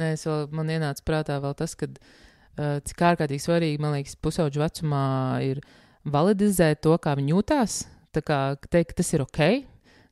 [0.00, 4.62] Nē, es vēl, man ienāca prātā tas, ka uh, cik ārkārtīgi svarīgi, man liekas, pusauģu
[4.62, 5.04] vecumā
[5.46, 5.62] ir
[6.10, 7.82] validizēt to, kā viņi jūtās.
[8.10, 8.40] Tā kā
[8.70, 9.40] teikt, tas ir ok,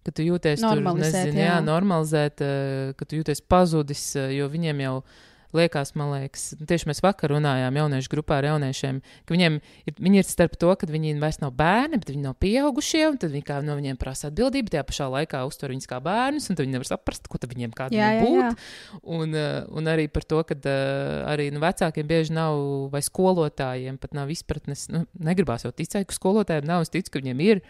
[0.06, 1.48] ka tu jūties tur, nezinu, jā.
[1.50, 4.94] jā, normalizēt, uh, ka tu jūties pazudis, uh, jo viņiem jau
[5.56, 10.20] liekas, man liekas, tieši mēs vakar runājām jauniešu grupā ar jauniešiem, ka viņiem ir, viņi
[10.20, 13.46] ir starp to, ka viņi vairs nav bērni, bet viņi nav pieaugušie, un tad viņi
[13.48, 16.90] kā no viņiem prasa atbildību, tajā pašā laikā uztver viņus kā bērnus, un viņi nevar
[16.90, 18.34] saprast, ko tad viņiem kādam būt.
[18.36, 18.98] Jā, jā.
[19.02, 22.58] Un, uh, un arī par to, ka uh, arī nu, vecākiem bieži nav,
[22.92, 27.22] vai skolotājiem pat nav izpratnes, nu, negribās jau ticēt, ka skolotājiem nav, es ticu, ka
[27.22, 27.64] viņiem ir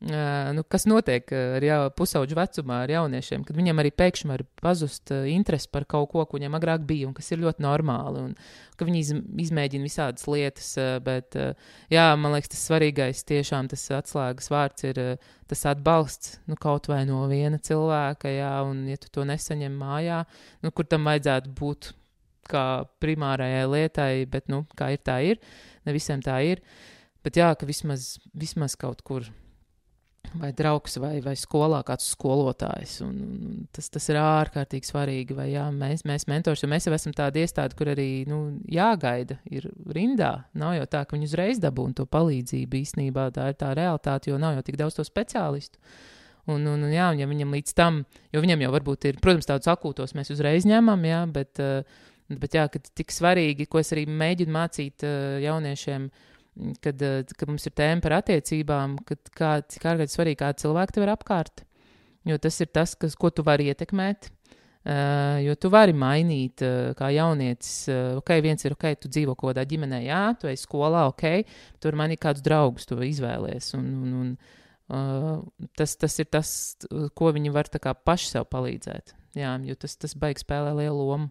[0.00, 5.12] nu, kas notiek ar jau pusauģu vecumā ar jauniešiem, kad viņiem arī pēkšņi var pazust
[5.12, 8.22] interesi par kaut ko, ko viņiem agrāk bija, un kas ir ļoti normāli.
[8.30, 8.32] Un,
[8.80, 9.12] ka viņi iz,
[9.44, 10.70] izmēģina visādas lietas,
[11.04, 11.36] bet
[11.92, 15.02] jā, man liekas, tas svarīgais tiešām tas atslēgas vārds ir
[15.50, 20.22] tas atbalsts nu, kaut vai no viena cilvēka, jā, un ja tu to nesaņem mājā,
[20.64, 21.92] nu, kur tam vajadzētu būt
[22.50, 22.64] kā
[23.02, 25.44] primārajai lietai, bet nu, kā ir, tā ir.
[25.86, 26.64] Ne visiem tā ir.
[27.24, 29.28] Bet jā, ka vismaz, vismaz kaut kur
[30.32, 32.98] vai draugs, vai, vai skolā kāds skolotājs.
[33.04, 35.36] Un, un tas, tas ir ārkārtīgi svarīgi.
[35.36, 39.40] Vai, jā, mēs, mēs mentors, jo mēs jau esam tādi iestādi, kur arī nu, jāgaida,
[39.50, 40.32] ir rindā.
[40.60, 42.80] Nav jau tā, ka viņi uzreiz dabūna to palīdzību.
[42.84, 45.82] Īsnībā tā ir tā realitāte, jo nav jau tik daudz to speciālistu.
[46.50, 49.46] Un, un, un, jā, un ja viņam līdz tam, jo viņam jau varbūt ir, protams,
[49.46, 51.60] tādus akūtos mēs uzreiz ņemam, jā, bet,
[52.32, 52.64] bet jā,
[52.96, 55.04] tik svarīgi, ko es arī mēģinu mācīt
[55.44, 56.29] jauniešiem, uh,
[56.82, 60.96] kad, eh, kad mums ir tēma par attiecībām, kad kā, cik ārkārtīgi svarīgi, kāda cilvēka
[60.96, 61.64] tev ir apkārt.
[62.28, 64.30] Jo tas ir tas, kas, ko tu vari ietekmēt.
[64.80, 69.34] Uh, jo tu vari mainīt, uh, kā jaunietis, uh, ok, viens ir ok, tu dzīvo
[69.36, 71.44] kaut kādā ģimenē, jā, tu ej skolā, ok,
[71.84, 73.74] tur man ir kāds draugs, tu izvēlies.
[73.76, 74.32] Un, un, un,
[74.88, 76.52] uh, tas, tas ir tas,
[77.12, 79.12] ko viņi var paši sev palīdzēt.
[79.36, 81.28] Jā, jo tas, tas beigas spēlē lielu lomu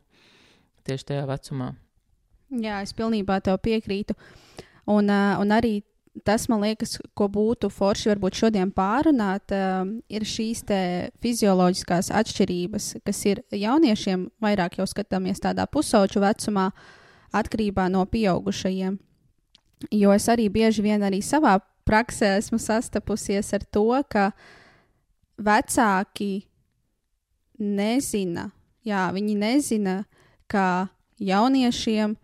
[0.86, 1.74] tieši tajā vecumā.
[2.50, 4.16] Jā, es pilnībā tev piekrītu.
[4.90, 5.80] Un, uh, un arī
[6.26, 10.64] tas, man liekas, ko būtu forši varbūt šodien pārunāt, uh, ir šīs
[11.22, 16.70] fizioloģiskās atšķirības, kas ir jauniešiem, vairāk jau skatāmies tādā pusauģu vecumā,
[17.36, 18.98] atkarībā no pieaugušajiem.
[19.96, 24.32] Jo es arī bieži vien arī savā praksē esmu sastapusies ar to, ka
[25.40, 26.46] vecāki
[27.60, 28.50] nezina,
[28.86, 29.96] jā, viņi nezina,
[30.50, 32.16] ka jauniešiem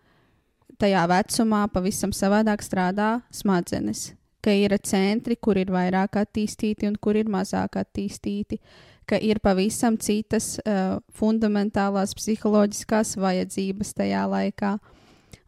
[0.80, 4.12] tajā vecumā pavisam savādāk strādā smadzenes.
[4.44, 8.60] Ka ir centri, kur ir vairāk attīstīti un kur ir mazāk attīstīti.
[9.06, 14.76] Ka ir pavisam citas uh, fundamentālās psiholoģiskās vajadzības tajā laikā.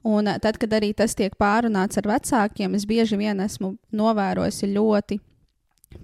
[0.06, 4.70] Un uh, tad, kad arī tas tiek pārunāts ar vecākiem, es bieži vien esmu novērojusi
[4.74, 5.18] ļoti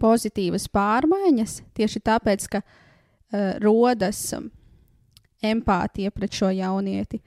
[0.02, 4.26] pozitīvas pārmaiņas tieši tāpēc, ka uh, rodas
[5.44, 7.20] empātija pret šo jaunieti.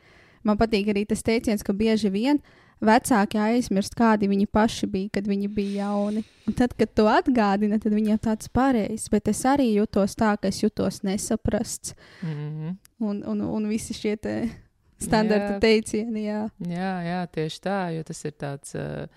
[0.47, 2.39] Man patīk arī tas teiciens, ka bieži vien
[2.83, 6.23] vecāki aizmirst, kādi viņi paši bija, kad viņi bija jauni.
[6.47, 10.51] Un tad, kad to atgādina, tad viņiem tāds pareizs, bet es arī jutos tā, ka
[10.51, 11.95] es jutos nesaprasts.
[12.21, 12.75] Mm -hmm.
[12.99, 14.49] Un, un, un visi šie te
[14.97, 15.59] standarta Jā.
[15.59, 16.43] teicieni, jā.
[16.59, 18.75] Jā, jā, tieši tā, jo tas ir tāds.
[18.75, 19.07] Uh,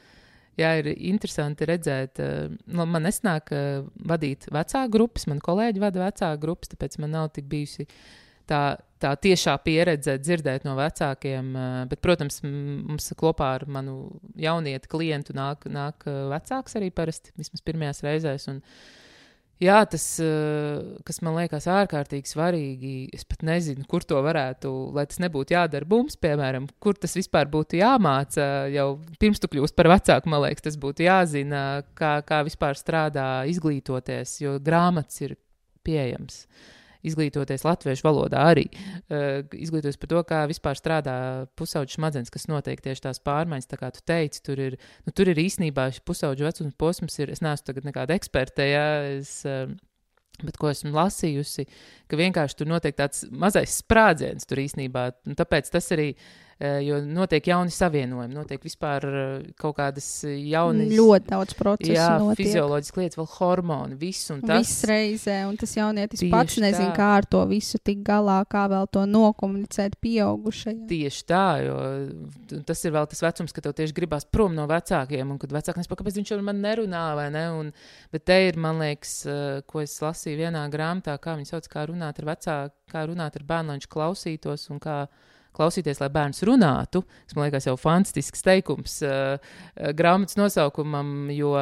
[0.59, 6.40] Jā, ir interesanti redzēt, uh, man nesnāk uh, vadīt vecāku grupas, man kolēģi vada vecāku
[6.43, 7.87] grupas, tāpēc man nav tik bijusi
[8.50, 8.62] tā,
[9.00, 11.52] tā tiešā pieredze dzirdēt no vecākiem.
[11.56, 13.98] uh, Bet, protams, mums kopā ar manu
[14.38, 18.50] jaunieti klientu nāk, nāk uh, vecāks arī parasti, vismaz pirmajās reizēs.
[18.52, 18.64] Un,
[19.60, 25.04] Jā, tas, uh, kas man liekas ārkārtīgi svarīgi, es pat nezinu, kur to varētu, lai
[25.04, 28.46] tas nebūtu jādara mums, piemēram, kur tas vispār būtu jāmāca.
[28.72, 28.86] Jau
[29.20, 34.38] pirms tu kļūsi par vecāku, man liekas, tas būtu jāzina, kā, kā vispār strādā, izglītoties,
[34.40, 35.36] jo grāmatas ir
[35.84, 36.46] pieejamas.
[37.06, 38.66] Izglītoties latviešu valodā arī.
[39.08, 41.16] Uh, izglītoties par to, kā vispār strādā
[41.58, 45.30] pusauģis smadzenes, kas notiek tieši tās pārmaiņas, tā kā tu teici, tur ir, nu, tur
[45.32, 48.84] ir īstenībā šis pusauģu vecuma posms, ir, es neesmu tagad nekāda eksperte, ja,
[49.16, 49.70] es, uh,
[50.40, 51.66] bet ko esmu lasījusi,
[52.08, 56.99] ka vienkārši tur notiek tāds mazais sprādziens tur īstenībā, un tāpēc tas arī, uh, jo
[57.07, 61.94] notiek jauni savienojumi, notiek vispār uh, kaut kādas jaunas, Ļoti daudz procesu.
[61.94, 62.42] jā, notiek.
[62.44, 64.61] fizioloģiskas lietas, vēl hormoni, viss un tas.
[64.61, 66.96] Viss reizē, un tas jaunietis pats nezina, tā.
[66.99, 70.85] kā ar to visu tik galā, kā vēl to nokomunicēt pieaugušajiem.
[70.90, 71.79] Tieši tā, jo
[72.68, 75.81] tas ir vēl tas vecums, kad tev tieši gribās prom no vecākiem, un kad vecāki
[75.81, 77.46] nesaprot, kāpēc viņš ar mani nerunā, vai ne?
[77.57, 77.73] Un,
[78.12, 81.88] bet te ir, man liekas, eh, ko es lasīju vienā grāmatā, kā viņi sauc, kā
[81.88, 85.01] runāt ar vecāku, kā runāt ar bērnu, lai viņš klausītos un kā
[85.56, 87.02] klausīties, lai bērns runātu.
[87.26, 89.36] Tas man liekas jau fantastisks teikums uh,
[89.96, 91.54] grāmatas nosaukumam, jo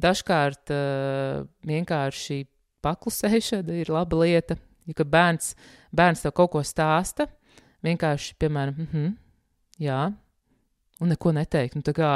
[0.00, 2.44] dažkārt uh, vienkārši
[2.84, 4.58] paklusēšana ir laba lieta.
[4.86, 5.54] Ja kad bērns,
[5.94, 7.26] bērns tev kaut ko stāsta,
[7.86, 9.14] vienkārši, piemēram, mm -hmm,
[9.82, 10.02] jā,
[11.00, 11.74] un neko neteikt.
[11.74, 12.12] Nu, kā,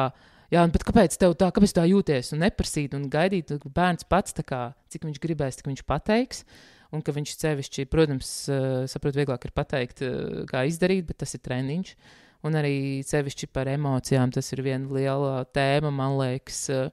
[0.52, 2.32] jā, un, bet kāpēc tev tā, kāpēc tā jūties?
[2.34, 6.44] Un neprasīt, un gaidīt, ka bērns pats, kā, cik viņš gribēs, tik viņš pateiks.
[6.90, 11.34] Un ka viņš sevišķi, protams, eh, saprot, vieglāk ir pateikt, eh, kā izdarīt, bet tas
[11.34, 11.94] ir treniņš.
[12.42, 14.32] Un arī sevišķi par emocijām.
[14.32, 16.90] Tas ir viena liela tēma, man liekas, eh,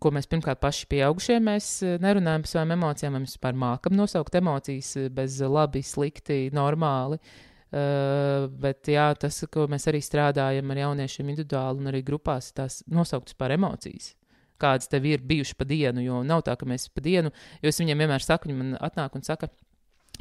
[0.00, 3.14] ko mēs pirmkārt paši pieaugušie mēs nerunājam par savām emocijām.
[3.22, 7.20] Mēs vispār mākam nosaukt emocijas bez labi, slikti, normāli.
[7.74, 12.84] Uh, bet jā, tas, ko mēs arī strādājam ar jauniešiem individuāli un arī grupās, tās
[12.86, 14.12] nosauktas par emocijas.
[14.64, 17.80] Kādas tev ir bijušas pa dienu, jo nav tā, ka mēs pa dienu, jo es
[17.82, 19.50] viņiem vienmēr saku, viņi man atnāk un saka,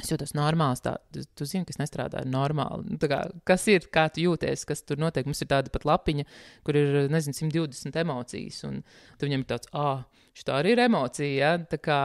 [0.01, 0.82] es jūtos normāls.
[0.84, 2.93] Tā, tu, tu zini, kas nestrādā normāli.
[2.93, 5.27] Nu, tā kā, kas ir, kā tu jūties, kas tur notiek?
[5.29, 6.25] Mums ir tāda pat lapiņa,
[6.65, 8.82] kur ir, nezinu, 120 emocijas, un
[9.17, 10.03] tad viņam ir tāds, ah,
[10.38, 11.34] šī arī ir emocija.
[11.34, 11.53] Ja?
[11.69, 11.99] Tā kā,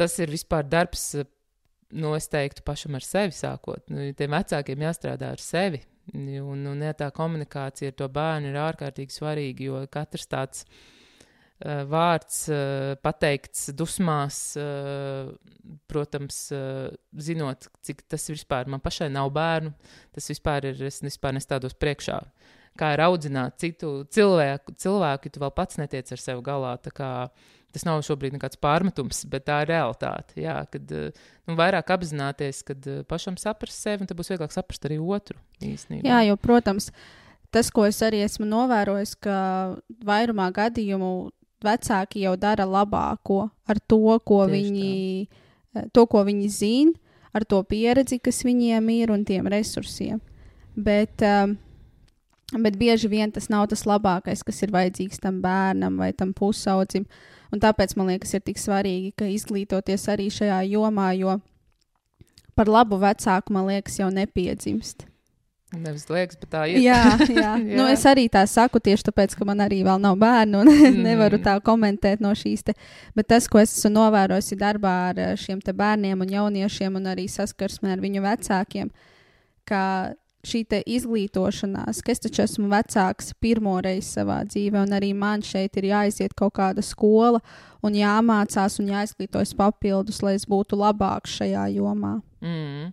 [0.00, 1.12] tas ir vispār darbs,
[1.94, 3.86] nu, es teiktu, pašam ar sevi sākot.
[3.94, 5.84] Nu, tiem vecākiem jāstrādā ar sevi.
[6.12, 10.82] Un, un ja tā komunikācija ar to bērnu ir ārkārtīgi svarīga, jo katrs tāds uh,
[11.62, 15.30] vārds uh, pateikts dusmās, uh,
[15.88, 16.38] protams,
[17.16, 19.72] zinot, cik tas vispār man pašai nav bērnu,
[20.12, 22.18] tas vispār ir, es vispār nestādos priekšā.
[22.74, 26.74] Kā ir audzināt citu cilvēku, cilvēku, ja tu vēl pats netiec ar sevi galā.
[26.90, 27.10] kā
[27.74, 30.36] Tas nav šobrīd nekāds pārmetums, bet tā ir realitāte.
[30.38, 35.40] Jā, kad nu, vairāk apzināties, kad pašam saprast sevi, tad būs vieglāk saprast arī otru
[35.58, 36.06] īstenībā.
[36.06, 36.92] Jā, jo, protams,
[37.50, 39.38] tas, ko es arī esmu novērojis, ka
[40.06, 41.10] vairumā gadījumu
[41.64, 45.28] vecāki jau dara labāko ar to, ko Tieši viņi,
[45.74, 46.94] eh, to, ko viņi zina,
[47.34, 50.20] ar to pieredzi, kas viņiem ir un tiem resursiem.
[50.76, 51.56] Bet, um,
[52.54, 57.06] bet bieži vien tas nav tas labākais, kas ir vajadzīgs tam bērnam vai tam pusaudzim.
[57.54, 61.38] Un tāpēc man liekas, ir tik svarīgi, ka izglītoties arī šajā jomā, jo
[62.54, 65.06] par labu vecāku, man liekas, jau nepiedzimst.
[65.80, 66.80] Nevis liekas, bet tā ir.
[66.84, 67.52] Jā, jā.
[67.60, 67.90] nu, Jā.
[67.94, 71.00] es arī tā saku tieši tāpēc, ka man arī vēl nav bērnu un mm.
[71.06, 72.66] nevaru tā komentēt no šīs.
[72.68, 72.76] Te.
[73.16, 77.26] Bet tas, ko es esmu novērojusi darbā ar eh, šiem bērniem un jauniešiem un arī
[77.30, 78.92] saskarsmē ar viņu vecākiem,
[79.68, 79.84] ka
[80.44, 80.64] šī
[80.96, 85.88] izglītošanās, ka es taču esmu vecāks pirmo reizi savā dzīvē, un arī man šeit ir
[85.90, 87.40] jāiziet kaut kāda skola
[87.84, 92.18] un jāmācās un jāizglītojas papildus, lai es būtu labāks šajā jomā.
[92.44, 92.92] Mm.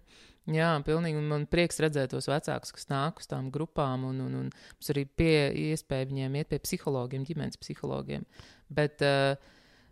[0.50, 1.20] Jā, pilnīgi.
[1.22, 4.94] Un man prieks redzēt tos vecākus, kas nāk uz tām grupām, un, un, un mums
[4.94, 5.36] arī pie
[5.70, 8.26] iespēja viņiem iet pie psihologiem, ģimenes psihologiem.
[8.74, 9.36] Bet, uh,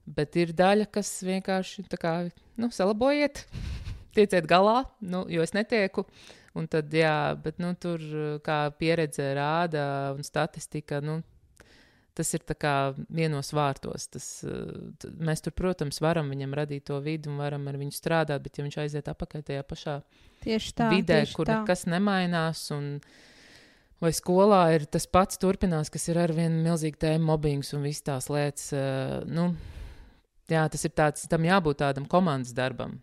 [0.09, 2.13] bet ir daļa, kas vienkārši tā kā,
[2.57, 3.45] nu, salabojiet,
[4.17, 6.07] tieciet galā, nu, jo es netieku.
[6.57, 9.85] Un tad, jā, bet nu, tur, uh, kā pieredze rāda
[10.15, 11.21] un statistika, nu,
[12.19, 12.43] tas ir
[13.15, 14.09] vienos vārtos.
[14.11, 14.27] Tas,
[15.17, 18.67] mēs tur, protams, varam viņam radīt to vidi un varam ar viņu strādāt, bet ja
[18.67, 19.97] viņš aiziet apakaļ tajā pašā
[20.75, 20.91] tā.
[20.93, 21.61] vidē, kur tā.
[21.61, 22.67] nekas nemainās.
[22.75, 22.95] Un,
[23.99, 28.05] Vai skolā ir tas pats turpinās, kas ir ar vienu milzīgu tēmu, mobbings un visas
[28.07, 28.69] tās lietas.
[28.71, 29.49] Uh, nu,
[30.47, 32.93] jā, tas ir tāds, tam jābūt tādam komandas darbam.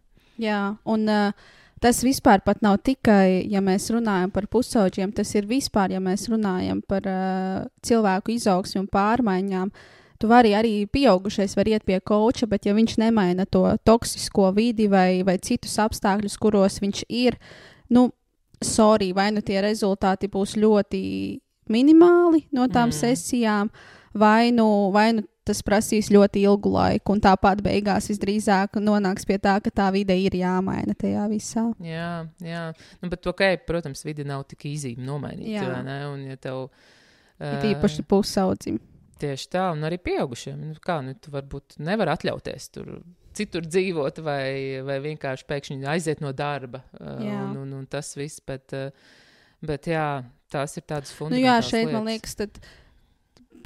[0.40, 1.50] Jā, un uh,
[1.81, 6.29] tas vispār pat nav tikai, ja mēs runājam par pusauģiem, tas ir vispār, ja mēs
[6.33, 9.72] runājam par uh, cilvēku izaugsmu un pārmaiņām.
[10.16, 14.89] Tu vari arī pieaugušais var iet pie koča, bet ja viņš nemaina to toksisko vidi
[14.89, 17.37] vai, vai citus apstākļus, kuros viņš ir,
[17.93, 18.09] nu,
[18.64, 21.03] sorry, vai nu tie rezultāti būs ļoti
[21.68, 22.97] minimāli no tām Mm.
[22.97, 23.70] sesijām,
[24.14, 29.38] vai nu, vai nu tas prasīs ļoti ilgu laiku, un tāpat beigās visdrīzāk nonāks pie
[29.42, 31.68] tā, ka tā vide ir jāmaina tajā visā.
[31.84, 32.11] Jā,
[32.42, 32.64] jā.
[33.03, 35.55] Nu, bet, ok, protams, vidi nav tik īzīme nomainīt.
[35.55, 35.80] Jā.
[35.86, 36.01] Ne?
[36.11, 36.66] Un, ja tev,
[37.40, 38.80] Ir ā, īpaši pusaudzim.
[39.20, 40.59] Tieši tā, un arī pieaugušiem.
[40.72, 42.99] Nu, kā, nu, tu varbūt nevar atļauties tur
[43.36, 46.82] citur dzīvot, vai, vai vienkārši pēkšņi aiziet no darba.
[46.97, 47.42] Jā.
[47.44, 48.88] Un, un, un tas viss, bet, ā,
[49.66, 50.07] bet jā,
[50.53, 52.12] tās ir tādas Nu, fundamentālas jā, šeit man lietas.
[52.12, 52.61] liekas, tad,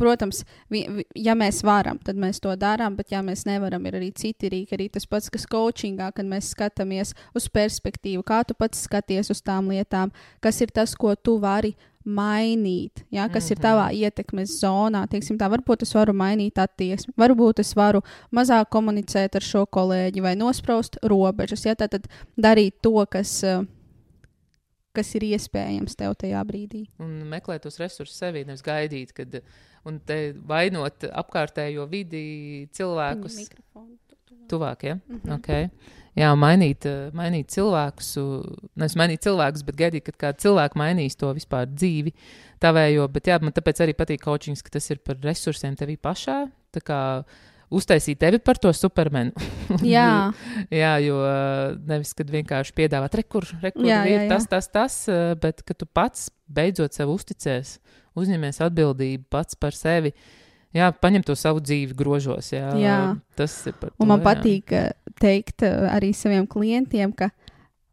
[0.00, 0.42] protams,
[0.72, 4.10] vi, vi, ja mēs varam, tad mēs to darām, bet ja mēs nevaram, ir arī
[4.16, 4.78] citi rīki.
[4.78, 9.44] Arī tas pats, kas coachingā, kad mēs skatāmies uz perspektīvu, kā tu pats skaties uz
[9.44, 11.74] tām lietām, kas ir tas, ko tu vari
[12.04, 13.52] mainīt, ja, kas mm -hmm.
[13.52, 15.06] ir tavā ietekmes zonā.
[15.08, 18.00] Teiksim, tā, varbūt es varu mainīt attieksmi, varbūt es varu
[18.32, 21.64] mazāk komunicēt ar šo kolēģi vai nospraust robežas.
[21.66, 23.64] Ja, tad, darīt to, kas, eh,
[25.00, 26.84] kas ir iespējams tev tajā brīdī.
[27.02, 29.40] Un meklēt tos resursus sevī, nevis gaidīt, kad
[29.88, 33.42] un te vainot apkārtējo vidi, cilvēkus.
[34.50, 34.94] Tuvāk, ja?
[34.94, 35.34] Mm -hmm.
[35.38, 35.70] Okay.
[36.18, 38.08] Jā, mainīt, mainīt cilvēkus,
[38.74, 42.12] nevis mainīt cilvēkus, bet gaidīt, kad kāda cilvēka mainīs to vispār dzīvi,
[42.60, 43.06] tavējo.
[43.14, 46.50] Bet jā, man tāpēc arī patīk coachings, ka tas ir par resursiem tevī pašā.
[46.74, 47.00] Tā kā
[47.70, 49.32] uztaisīt tevi par to supermenu.
[49.86, 50.32] Jā,
[50.72, 54.30] jā, jo eh, nevis, kad vienkārši piedāvāt, rekur, rekur, Jā, ir jā, jā.
[54.32, 57.76] tas, tas, tas, eh, bet ka tu pats beidzot sev uzticies,
[58.18, 60.12] uzņemies atbildību pats par sevi.
[60.74, 62.52] Jā, paņem to savu dzīvi grožos.
[62.54, 62.98] Jā, Jā.
[63.38, 63.98] tas ir par to.
[64.02, 64.26] un man jā.
[64.26, 64.90] patīk eh,
[65.22, 67.30] teikt arī saviem klientiem, ka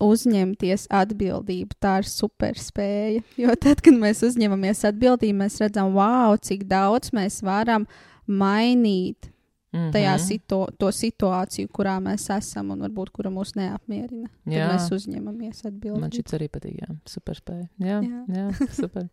[0.01, 1.77] uzņemties atbildību.
[1.81, 3.23] Tā ir superspēja.
[3.45, 7.85] Jo tad, kad mēs uzņemamies atbildību, mēs redzam, wow, cik daudz mēs varam
[8.27, 9.29] mainīt
[9.77, 9.91] Mhm.
[9.93, 14.27] tajā situ to situāciju, kurā mēs esam un varbūt kura mūs neapmierina.
[14.43, 14.67] Tad Jā.
[14.73, 16.01] mēs uzņemamies atbildību.
[16.01, 16.81] Man šis arī patīk.
[16.81, 17.67] Jā, super spēja.
[17.77, 18.25] Jā, jā.
[18.33, 18.47] Jā.
[18.81, 19.07] super.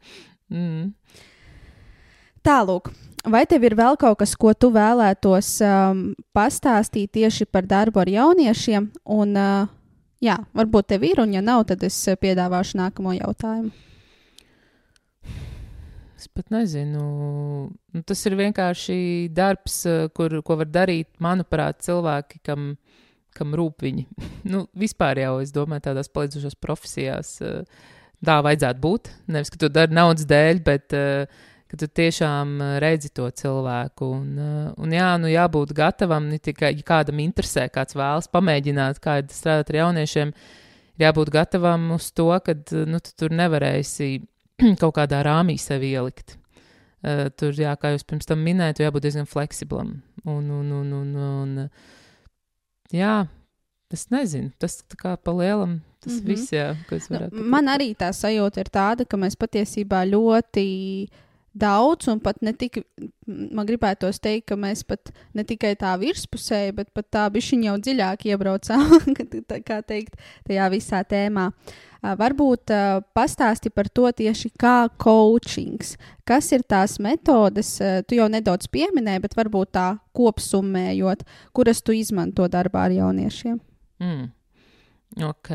[0.50, 0.92] Mm.
[2.44, 2.90] Tālāk,
[3.24, 6.02] vai tev ir vēl kaut kas, ko tu vēlētos um,
[6.36, 8.90] pastāstīt tieši par darbu ar jauniešiem?
[9.16, 9.70] Un, uh,
[10.20, 13.72] jā, varbūt tev ir, un ja nav, tad es uh, piedāvāšu nākamo jautājumu.
[16.24, 17.00] Es pat nezinu.
[17.92, 18.94] Nu, tas ir vienkārši
[19.36, 22.70] darbs, eh, kur, ko var darīt, manuprāt, cilvēki, kam,
[23.36, 24.06] kam rūp viņi.
[24.54, 27.60] nu, vispār jau, es domāju, tādās palīdzošās profesijās eh,
[28.24, 29.12] tā vajadzētu būt.
[29.36, 34.12] Nevis, ka tu dari naudas dēļ, bet eh, ka tu tiešām redzi to cilvēku.
[34.16, 39.20] Un, un jā, nu jābūt gatavam, ne tikai ja kādam interesē, kāds vēlas pamēģināt, kā
[39.28, 40.32] strādāt ar jauniešiem.
[41.04, 42.56] Jābūt gatavam uz to, ka
[42.88, 44.14] nu, tu tur nevarēsi
[44.82, 46.38] kaut kādā rāmī sevi ielikt.
[47.04, 49.98] Uh, tur, jā, kā jūs pirms tam minējāt, jābūt diezgan fleksiblam.
[50.24, 51.56] Un, un, un, un, un,
[52.94, 53.26] jā,
[53.94, 56.20] es nezinu, tas tā kā pa lielam, tas mm.
[56.20, 56.28] -hmm.
[56.28, 57.36] viss, jā, varētu.
[57.36, 60.64] Nu, man arī tā sajūta ir tāda, ka mēs patiesībā ļoti
[61.54, 62.80] daudz, un pat ne tik,
[63.26, 67.76] man gribētos teikt, ka mēs pat ne tikai tā virspusēji, bet pat tā bišķiņa jau
[67.78, 69.14] dziļāk iebraucām,
[69.50, 71.50] tā kā teikt, tajā visā tēmā.
[72.04, 72.68] Varbūt
[73.16, 75.94] pastāsti par to tieši kā coachings.
[76.28, 77.78] Kas ir tās metodes,
[78.08, 79.86] tu jau nedaudz pieminēji, bet varbūt tā
[80.16, 81.24] kopsummējot,
[81.56, 83.56] kuras tu izmanto darbā ar jauniešiem.
[84.04, 84.32] Mm.
[85.22, 85.48] Ok,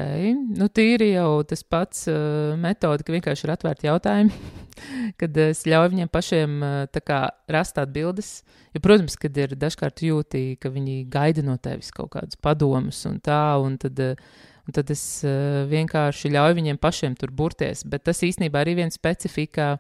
[0.56, 4.38] nu tīri jau tas pats uh, metode, ka vienkārši ir atvērti jautājumi,
[5.20, 7.18] kad es ļauju viņiem pašiem uh, kā
[7.52, 8.30] rast atbildes.
[8.72, 13.20] Jo, protams, kad ir dažkārt jūtī, ka viņi gaida no tevis kaut kādus padomus un
[13.20, 17.82] tā, un tad, uh, un tad es uh, vienkārši ļauju viņiem pašiem tur burties.
[17.90, 19.74] Bet tas īstenībā arī viens specifika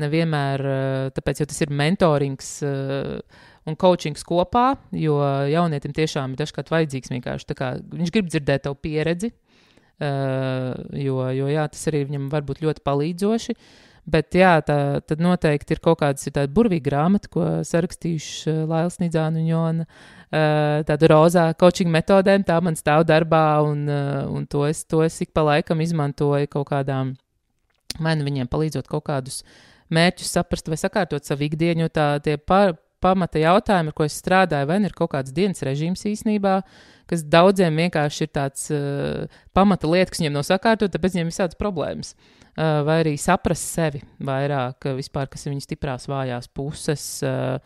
[0.00, 2.58] nevienmēr, uh, tāpēc, jo tas ir mentorings.
[2.66, 5.18] Uh, un coachings kopā, jo
[5.50, 9.32] jaunietim tiešām ir dažkārt vajadzīgs vienkārši kā viņš grib dzirdēt tavu pieredzi.
[10.00, 13.54] Uh, jo, jo jā, tas arī viņam var būt ļoti palīdzoši.
[14.10, 18.62] Bet jā, tā tad noteikti ir kaut kādas ir tāda burvīga grāmata, ko sarakstījuši uh,
[18.70, 19.86] Lailas Nidzāna un Jona.
[20.30, 25.02] Uh, tādu rozā coaching metodēm, tā man stāv darbā, un, uh, un to, es, to
[25.04, 27.12] es ik pa laikam izmantoju kaut kādām,
[27.98, 29.42] vai nu viņiem palīdzot kaut kādus
[29.90, 34.18] mērķus saprast vai sakārtot savu ikdienu, jo tā tie pa, pamata jautājumi, ar ko es
[34.22, 36.60] strādāju, vai nu ir kaut kāds dienas režīms īsnībā,
[37.10, 41.34] kas daudziem vienkārši ir tāds uh, pamata lieta, kas viņiem nav sakārtot, tāpēc viņiem ir
[41.34, 42.14] visādas problēmas.
[42.14, 47.60] Uh, vai arī saprast sevi vairāk, uh, vispār, kas ir viņas stiprās, vājās puses, uh,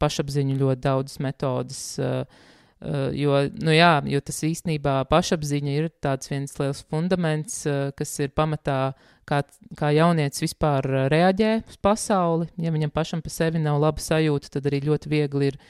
[0.00, 1.82] pašapziņu ļoti daudzas metodas.
[2.00, 2.46] Uh,
[2.80, 8.14] Uh, jo, nu jā, jo tas īstenībā pašapziņa ir tāds viens liels fundaments, uh, kas
[8.24, 8.94] ir pamatā,
[9.28, 9.42] kā,
[9.76, 12.48] kā jaunietis vispār reaģē uz pasauli.
[12.56, 15.60] Ja viņam pašam par sevi nav laba sajūta, tad arī ļoti viegli ir,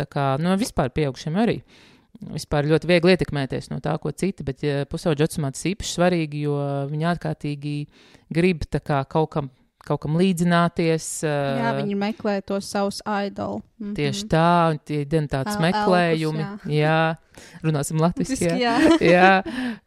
[0.00, 1.58] kā, nu, vispār pieaugšiem arī.
[2.32, 6.46] Vispār ļoti viegli ietekmēties no tā, ko citi, bet ja pusauģa vecumā tas īpaši svarīgi,
[6.46, 6.56] jo
[6.90, 7.76] viņi ārkārtīgi
[8.32, 9.50] grib kā, kaut kam
[9.86, 11.06] kaut kam līdzināties.
[11.26, 13.60] Jā, viņi meklē to savus idolu.
[13.78, 13.94] Mm -hmm.
[13.94, 16.40] Tieši tā, un tie ir El, meklējumi.
[16.42, 16.80] elpus, jā.
[16.82, 17.16] jā,
[17.62, 18.56] runāsim latviešu.
[18.58, 18.76] Jā.
[19.16, 19.42] Jā.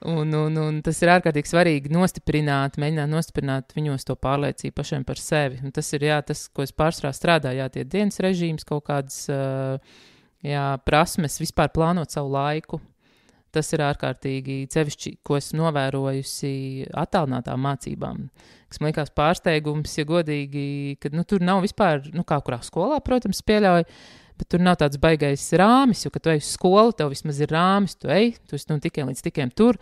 [0.05, 5.17] un, un, un tas ir ārkārtīgi svarīgi nostiprināt, mēģināt nostiprināt viņos to pārliecību pašiem par
[5.17, 5.59] sevi.
[5.63, 9.27] Un tas ir jā, tas, ko es pārstrā strādāju, jā, tie dienas režīms, kaut kādas
[9.29, 9.79] uh,
[10.45, 12.81] jā, prasmes, vispār plānot savu laiku.
[13.49, 16.51] Tas ir ārkārtīgi cevišķi, ko esmu novērojusi
[17.01, 18.27] attālinātām mācībām
[18.69, 23.01] kas man liekas pārsteigums, ja godīgi, ka nu, tur nav vispār, nu, kā kurā skolā,
[23.05, 23.85] protams, pieļauj.
[24.39, 27.51] Bet tur nav tāds baisais rāmis, jo, kad tu ej uz skolu, tev vismaz ir
[27.51, 29.75] rāmis, tu ej, tu esi nu, tikai līdz tikiem tur.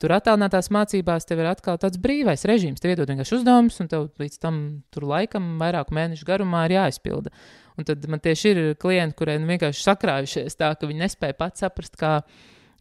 [0.00, 2.80] Tur attālinātās mācībās tev ir atkal tāds brīvais režīms.
[2.80, 7.34] Tev iedod vienkārši uzdevumus, un tev līdz tam tur laikam, vairāku mēnešu garumā, ir jāizpilda.
[7.78, 11.62] Un tad man tieši ir klienti, kuriem nu, vienkārši sakrājušies tā, ka viņi nespēja pats
[11.62, 12.26] saprast, kāda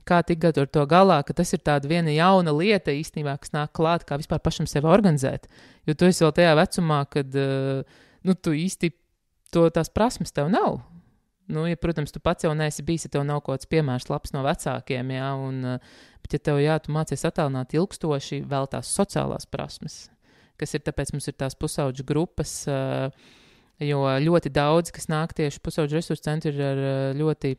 [0.07, 3.73] kā tikt ar to galā, ka tas ir tāda viena jauna lieta īstenībā, kas nāk
[3.77, 5.47] klāt, kā vispār pašam sevi organizēt.
[5.87, 8.91] Jo tu esi vēl tajā vecumā, kad uh, nu, tu īsti
[9.53, 10.81] to tās prasmes tev nav.
[11.47, 14.33] Nu, ja, protams, tu pats jau neesi bijis, ja tev nav kaut kāds piemērs labs
[14.35, 18.91] no vecākiem, jā, un, uh, bet ja tev, jā, tu mācies attālināt ilgstoši vēl tās
[18.95, 20.07] sociālās prasmes,
[20.59, 23.07] kas ir tāpēc mums ir tās pusauģu grupas, uh,
[23.83, 26.83] jo ļoti daudz, kas nāk tieši pusauģu resursu centri ir ar
[27.17, 27.55] ļoti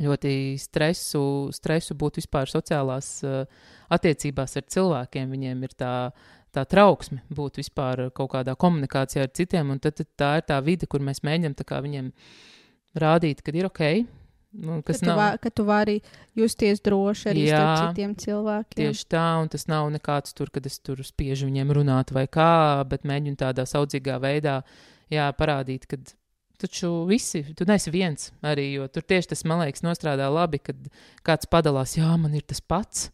[0.00, 3.44] ļoti stresu, stresu būt vispār sociālās uh,
[3.92, 5.30] attiecībās ar cilvēkiem.
[5.34, 5.92] Viņiem ir tā,
[6.54, 10.60] tā trauksme būt vispār kaut kādā komunikācijā ar citiem, un tad, tad tā ir tā
[10.64, 11.56] vide, kur mēs mēģinām
[11.88, 12.12] viņiem
[12.96, 13.82] rādīt, ka ir ok.
[14.54, 15.16] Nu, ka, tu nav...
[15.18, 15.96] va, ka tu vari
[16.38, 18.78] justies droši arī Jā, ar citiem cilvēkiem.
[18.78, 22.84] Tieši tā, un tas nav nekāds tur, kad es tur spiežu viņiem runāt vai kā,
[22.86, 24.60] bet mēģinu tādā saudzīgā veidā
[25.10, 25.98] jā, parādīt, ka
[26.54, 30.84] Taču visi, tu neesi viens arī, jo tur tieši tas, man liekas, nostrādā labi, kad
[31.26, 33.08] kāds padalās, jā, man ir tas pats.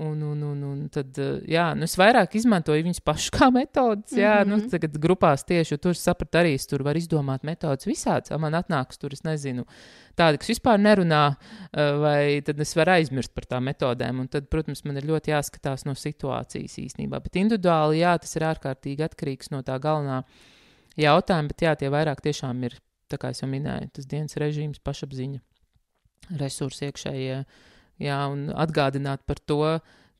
[0.00, 4.12] Un, un, un, un tad, eh, jā, nu es vairāk izmantoju viņus pašus kā metodus.
[4.12, 4.64] Jā, mm -hmm.
[4.64, 8.38] nu, tagad grupās tieši, jo tur sapratu arī, tur var izdomāt metodas visāds.
[8.38, 9.64] Man atnāks tur, es nezinu,
[10.16, 11.36] tādi, kas vispār nerunā,
[11.72, 14.20] eh, vai tad es varu aizmirst par tām metodēm.
[14.20, 17.22] Un tad, protams, man ir ļoti jāskatās no situācijas īstenībā.
[17.22, 20.24] Bet individuāli, jā, tas ir ārkārtīgi atkarīgs no tā galvenā
[21.00, 22.78] jautājuma, bet jā, tie vairāk tiešām ir
[23.10, 25.40] tā kā jau minēju, tas dienas režīms, pašapziņa,
[26.40, 27.38] resursi iekšējie,
[28.02, 29.60] jā, un atgādināt par to,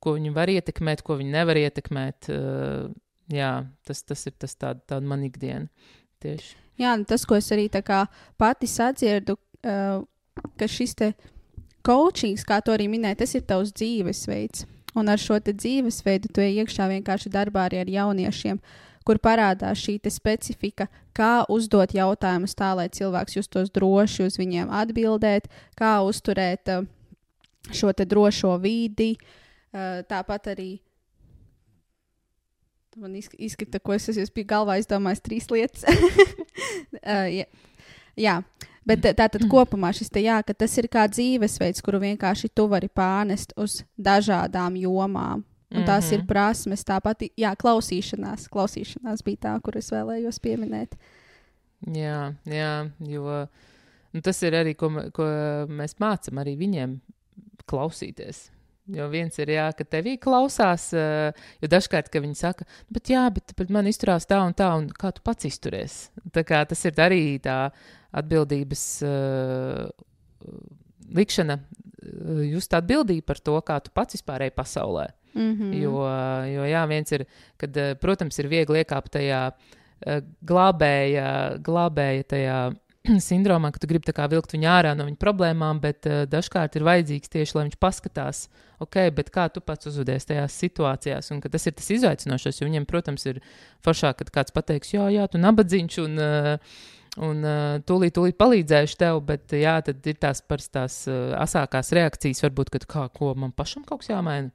[0.03, 2.31] ko viņi var ietekmēt, ko viņi nevar ietekmēt.
[2.31, 2.93] Uh,
[3.33, 3.53] jā,
[3.89, 5.67] tas, tas ir tas tāda, tāda man ikdiena.
[6.23, 6.55] Tieši.
[6.81, 7.67] Jā, nu tas, ko es arī
[8.39, 10.05] pati sadzirdu, uh,
[10.61, 11.13] ka šis te
[11.87, 14.67] coachings, kā to arī minēja, tas ir tavs dzīvesveids.
[14.97, 18.57] Un ar šo dzīvesveidu tu iekšā vienkārši darbā arī ar jauniešiem.
[18.57, 24.73] Uh, kur parādās šī specifika, kā uzdot jautājumus tā, lai cilvēks justos droši uz viņiem
[24.75, 25.47] atbildēt,
[25.79, 26.89] kā uzturēt uh,
[27.71, 29.15] šo drošo vidi.
[29.73, 30.71] Uh, tāpat arī
[32.97, 35.85] man izskata, ko es esmu pie galvā izdomājis trīs lietas.
[37.05, 37.45] uh, jā.
[38.17, 38.37] jā,
[38.89, 42.65] bet tā tad kopumā šis te jā, ka tas ir kā dzīvesveids, kuru vienkārši tu
[42.73, 45.45] vari pārnest uz dažādām jomām.
[45.75, 46.15] Un tās mm -hmm.
[46.15, 46.27] ir mhm.
[46.27, 48.49] prasmes, tāpat, jā, klausīšanās.
[48.49, 50.95] Klausīšanās bija tā, kur es vēlējos pieminēt.
[51.93, 53.47] Jā, jā jo
[54.13, 55.25] nu, tas ir arī, ko, ko
[55.69, 57.01] mēs mācām arī viņiem
[57.67, 58.51] klausīties.
[58.87, 63.51] Jo viens ir, jā, ka tevī klausās, uh, jo dažkārt, viņi saka, bet jā, bet,
[63.59, 65.97] bet man izturās tā un tā, un kā tu pats izturies.
[66.31, 67.73] Tā kā tas ir arī tā
[68.15, 69.91] atbildības uh,
[71.19, 75.09] likšana, uh, just atbildība par to, kā tu pats vispār ej pasaulē.
[75.37, 75.75] Mm -hmm.
[75.83, 76.01] jo,
[76.55, 77.27] jo, jā, viens ir,
[77.57, 79.53] kad, eh, protams, ir viegli iekāpt tajā
[80.07, 82.59] eh, glābēja, glābēja tajā
[83.29, 87.29] sindromā, ka tu gribi vilkt viņu ārā no viņa problēmām, bet uh, dažkārt ir vajadzīgs
[87.33, 88.49] tieši, lai viņš paskatās,
[88.83, 88.97] ok,
[89.31, 93.41] kā tu pats uzvedies tajās situācijās, un tas ir tas izaicinošais, jo viņiem, protams, ir
[93.85, 96.59] foršāk, kad kāds pateiks, jā, jā, tu nabadzīņš, un, uh,
[97.29, 102.43] un uh, tūlīt, tūlīt palīdzēšu tev, bet jā, tad ir tās parastās uh, asākās reakcijas,
[102.45, 104.51] varbūt, kad kā, ko man pašam kaut kas jāmaina.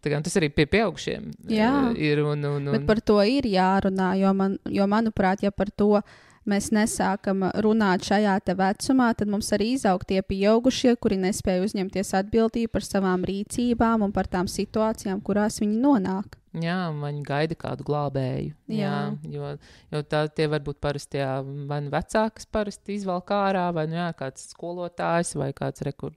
[0.00, 1.70] Tas arī pie pieaugušiem Jā.
[1.90, 2.22] uh, ir.
[2.24, 6.00] Un, un, un, Bet par to ir jārunā, jo, man, jo manuprāt, ja par to
[6.48, 12.72] mēs nesākam runāt šajā vecumā, tad mums arī izaug tie pieaugušie, kuri nespēja uzņemties atbildību
[12.72, 16.40] par savām rīcībām un par tām situācijām, kurās viņi nonāk.
[16.58, 18.54] Jā, viņi gaida kādu glābēju.
[18.66, 18.94] Jā, Jā.
[19.30, 19.50] jo,
[19.92, 21.36] jo tā, tie var būt parasti jā,
[21.70, 26.16] vai nu vecāks, parasti izvelk ārā, vai nu jā, kāds skolotājs vai kāds rekur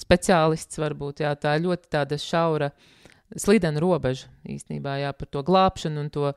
[0.00, 0.80] speciālists.
[0.80, 2.68] Varbūt, jā, tā ļoti tāda šaura,
[3.38, 6.32] slidena robeža īstenībā jā, par to glābšanu un to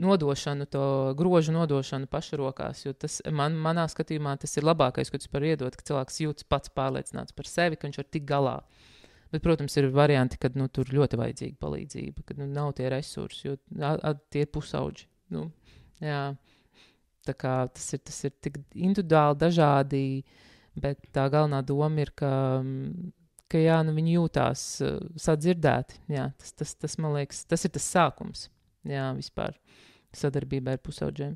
[0.00, 0.84] nodošanu, to
[1.18, 2.84] grožu nodošanu pašu rokās.
[2.84, 6.48] Jo tas man, manā skatījumā tas ir labākais, ko tu vari iedot, ka cilvēks jūtas
[6.48, 8.56] pats pārliecināts par sevi, ka viņš var tikt galā.
[9.30, 13.44] Bet, protams, ir varianti, kad nu, tur ļoti vajadzīga palīdzība, kad nu, nav tie resursi,
[13.46, 15.06] jo a, a, tie ir pusauģi.
[15.36, 15.44] Nu,
[16.02, 16.24] jā.
[17.28, 20.02] Tā kā tas ir, tas ir tik individuāli, dažādi,
[20.82, 22.32] bet tā galvenā doma ir, ka,
[22.64, 23.12] mm,
[23.50, 26.00] ka jā, nu, viņi jūtās uh, sadzirdēti.
[26.14, 28.48] Jā, tas, tas, tas, man liekas, tas ir tas sākums
[28.86, 29.56] jā, vispār
[30.16, 31.34] sadarbībā ar pusauģiem.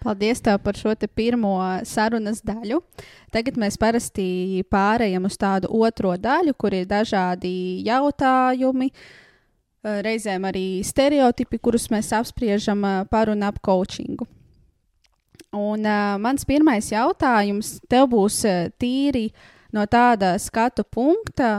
[0.00, 2.80] Paldies tev par šo pirmo sarunas daļu.
[3.32, 10.80] Tagad mēs parasti pārējām uz tādu otro daļu, kur ir dažādi jautājumi, eh, reizēm arī
[10.80, 14.26] stereotipi, kurus mēs apspriežam eh, par un ap coachingu.
[15.50, 19.32] Un uh, mans pirmais jautājums tev būs uh, tīri
[19.76, 21.52] no tāda skatu punkta,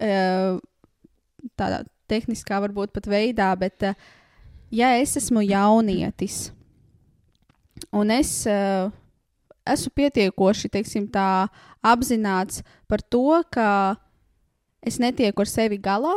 [0.00, 0.58] uh,
[1.58, 3.96] tādā tehniskā varbūt pat veidā, bet uh,
[4.74, 6.50] ja es esmu jaunietis
[7.92, 8.90] un es uh,
[9.64, 11.46] esmu pietiekoši teiksim, tā,
[11.84, 13.96] apzināts par to, ka
[14.84, 16.14] es netieku ar sevi galā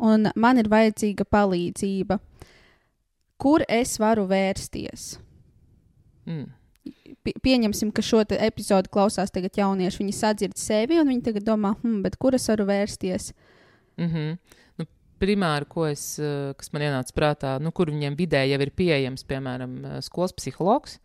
[0.00, 2.18] un man ir vajadzīga palīdzība,
[3.40, 5.14] kur es varu vērsties.
[6.28, 6.48] Mm.
[7.24, 10.00] Pie- Pieņemsim, ka šo te epizodi klausās tagad jaunieši.
[10.00, 13.32] Viņi sadzird sevi un viņi tagad domā, hm, kur es varu vērsties?
[13.98, 14.38] Mm -hmm.
[14.78, 14.86] nu,
[15.20, 19.24] primāri, ko es, eh, kas man ienāca prātā, nu, kur viņiem vidē jau ir pieejams,
[19.24, 20.98] piemēram, eh, skolas psihologs,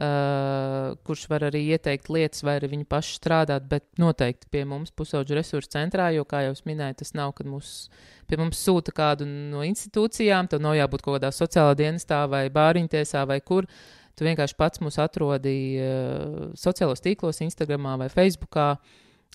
[0.00, 4.90] uh, kurš var arī ieteikt lietas, vai arī viņi paši strādāt, bet noteikti pie mums
[4.96, 7.88] pusauģu resursu centrā, jo, kā jau es minēju, tas nav, kad mūs,
[8.30, 13.26] pie mums sūta kādu no institūcijām, tev nav jābūt kaut kādā sociālā dienestā vai bāriņtiesā
[13.28, 13.68] vai kur.
[14.20, 18.74] Tu vienkārši pats mūs atrodi uh, sociālos tīklos, Instagram vai Facebookā.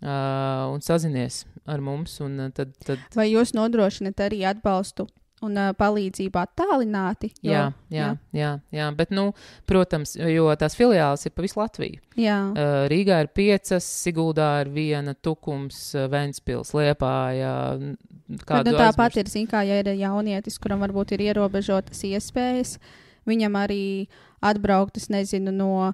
[0.03, 2.17] Uh, un sazinies ar mums.
[2.21, 5.05] Un, uh, tad, tad, Vai jūs nodrošināt arī atbalstu
[5.45, 7.29] un uh, palīdzību attālināti?
[7.39, 7.61] Jo- jā,
[7.95, 9.29] jā, jā, jā, bet, nu,
[9.71, 12.01] protams, jo tās filiāles ir pa visu Latviju.
[12.19, 12.35] jā.
[12.51, 17.53] Uh, Rīgā ir piecas, Siguldā ir viena, Tukums, uh, Ventspils, Liepāja.
[18.27, 22.75] Bet, nu, tāpat ir, zin, kā, ja ir jaunietis, kuram varbūt ir ierobežotas iespējas,
[23.29, 24.07] viņam arī
[24.45, 25.93] atbraukt, es nezinu, no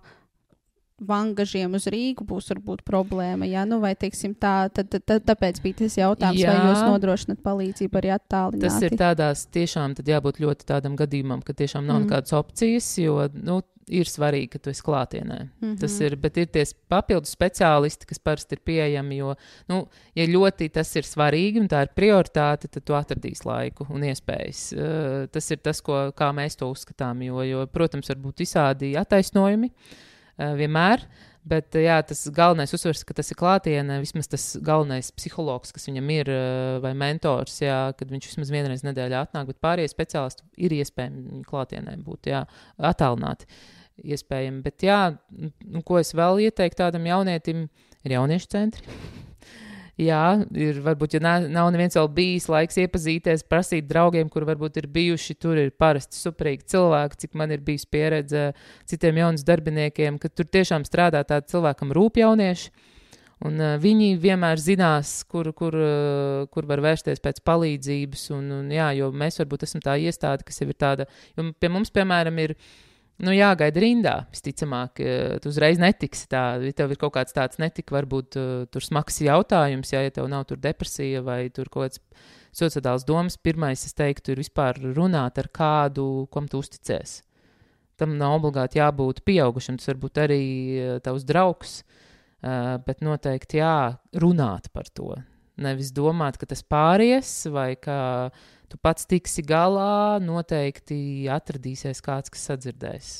[1.07, 3.47] vangažiem uz Rīgu būs varbūt problēma.
[3.49, 3.65] Ja?
[3.69, 6.53] Nu, vai, teiksim, tā, tad, tad, tad, tāpēc bija tas jautājums, jā.
[6.53, 8.65] vai jūs nodrošināt palīdzību arī attālināti.
[8.67, 12.07] Tas ir tādās tiešām jābūt ļoti tādam gadījumam, ka tiešām nav Mm.
[12.07, 15.39] nekādas opcijas, jo, nu, ir svarīgi, ka tu esi klātienē.
[15.41, 15.71] Mm Mhm.
[15.73, 15.79] -hmm.
[15.79, 19.35] Tas ir, bet ir tie papildus speciālisti, kas parasti ir pieejami, jo,
[19.67, 24.01] nu, ja ļoti tas ir svarīgi un tā ir prioritāte, tad tu atradīsi laiku un
[24.01, 24.73] iespējas.
[24.73, 28.95] Uh, tas ir tas, ko, kā mēs to uzskatām, jo, jo protams, var būt visādi
[28.95, 31.05] attaisnojumi uh, vienmēr.
[31.41, 36.11] Bet jā, tas galvenais uzsvers, ka tas ir klātienē, vismaz tas galvenais psihologs, kas viņam
[36.13, 40.75] ir, uh, vai mentors, jā, kad viņš vismaz vienreiz nedēļā atnāk, bet pārējie speciālisti ir
[40.77, 42.29] iespējami klātienē būt,
[42.91, 43.49] attālināti.
[44.01, 44.61] Iespējami.
[44.65, 44.99] Bet, jā,
[45.33, 47.67] nu, ko es vēl ieteiktu tādam jaunietim,
[48.05, 49.01] ir jauniešu centri.
[50.01, 54.87] Jā, ir varbūt, ja nav neviens vēl bijis laiks iepazīties, prasīt draugiem, kur varbūt ir
[54.89, 58.47] bijuši, tur ir parasti superīgi cilvēki, cik man ir bijusi pieredze
[58.89, 62.73] citiem jaunus darbiniekiem, ka tur tiešām strādā tādi cilvēkam rūp jaunieši.
[63.41, 68.27] Un, uh, viņi vienmēr zinās, kur, kur, uh, kur var vērsties pēc palīdzības.
[68.37, 71.07] Un, un, jā, jo mēs varbūt esam tā iestāde, kas jau ir tāda.
[71.37, 72.53] Jo pie mums, piemēram, ir
[73.25, 74.15] nu, jāgaida rindā.
[74.33, 76.27] Visticamāk, eh, tu uzreiz netiksi.
[76.31, 80.13] Tā, ja tev ir kaut kāds tāds netika, varbūt uh, tur smags jautājums, ja, ja
[80.13, 82.01] tev nav tur depresija vai tur kaut kāds
[82.55, 83.37] sociāls domas.
[83.37, 87.21] Pirmais, es teiktu, ir vispār runāt ar kādu, kam tu uzticies.
[88.01, 90.43] Tam nav obligāti jābūt pieaugušam, tas var būt arī
[90.77, 91.81] eh, tavs draugs,
[92.41, 95.13] bet noteikti jā, runāt par to.
[95.61, 98.31] Nevis domāt, ka tas pāries vai ka
[98.71, 103.13] tu pats tiksi galā, noteikti atradīsies kāds, kas sadzirdēs.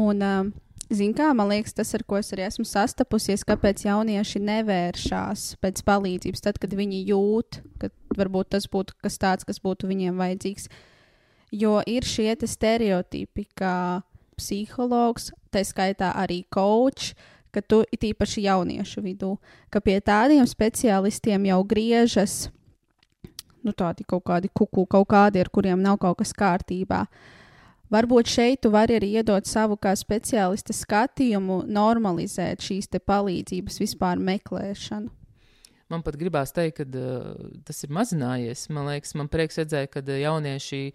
[0.00, 0.52] Un, um,
[0.92, 5.80] Ziniet, kā man liekas, tas, ar ko es arī esmu sastapusies, kāpēc jaunieši nevēršās pēc
[5.88, 10.68] palīdzības, tad, kad viņi jūt, ka varbūt tas būtu kas tāds, kas būtu viņiem vajadzīgs.
[11.56, 14.02] Jo ir šie stereotipi, ka
[14.36, 17.14] psihologs, tā skaitā arī coach,
[17.52, 19.36] ka tu it īpaši jauniešu vidū,
[19.70, 22.48] ka pie tādiem speciālistiem jau griežas
[23.62, 27.04] nu, tādi kaut kādi kuku, kaut kādi, ar kuriem nav kaut kas kārtībā.
[27.92, 35.12] Varbūt šeit tu vari arī iedot savu kā speciālista skatījumu, normalizēt šīs palīdzības vispār meklēšanu.
[35.92, 38.64] Man pat gribās teikt, ka uh, tas ir mazinājies.
[38.72, 40.86] Man liekas, man prieks redzēt, ka jaunieši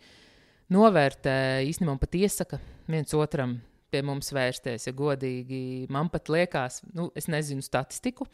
[0.74, 1.38] novērtē
[1.70, 2.58] īstenībā pat iesaka
[2.89, 3.60] viens otram
[3.92, 5.88] pie mums vērsties, ja godīgi.
[5.94, 8.28] Man pat liekas, nu, es nezinu statistiku.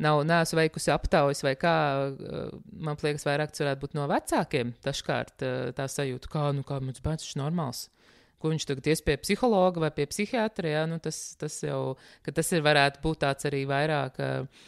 [0.00, 1.74] Nav, neesmu veikusi aptaujas, vai kā.
[2.72, 4.74] Man liekas, vairāk tas varētu būt no vecākiem.
[4.84, 5.44] Dažkārt
[5.76, 7.88] tā sajūta, kā, nu, kā mums bērns ir normāls
[8.40, 10.72] ko viņš tagad ies pie psihologa vai pie psihiatra.
[10.72, 10.84] Ja?
[10.88, 14.62] Nu, tas, tas jau tas ir, varētu būt tāds arī vairāk uh,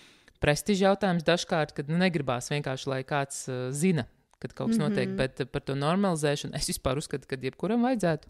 [0.45, 4.05] prestiža jautājums dažkārt, kad nu, negribās vienkārši, lai kāds uh, zina,
[4.43, 4.91] kad kaut kas mm -hmm.
[4.91, 8.28] notiek, bet par to normalizēšanu es vispār uzskatu, ka jebkuram vajadzētu.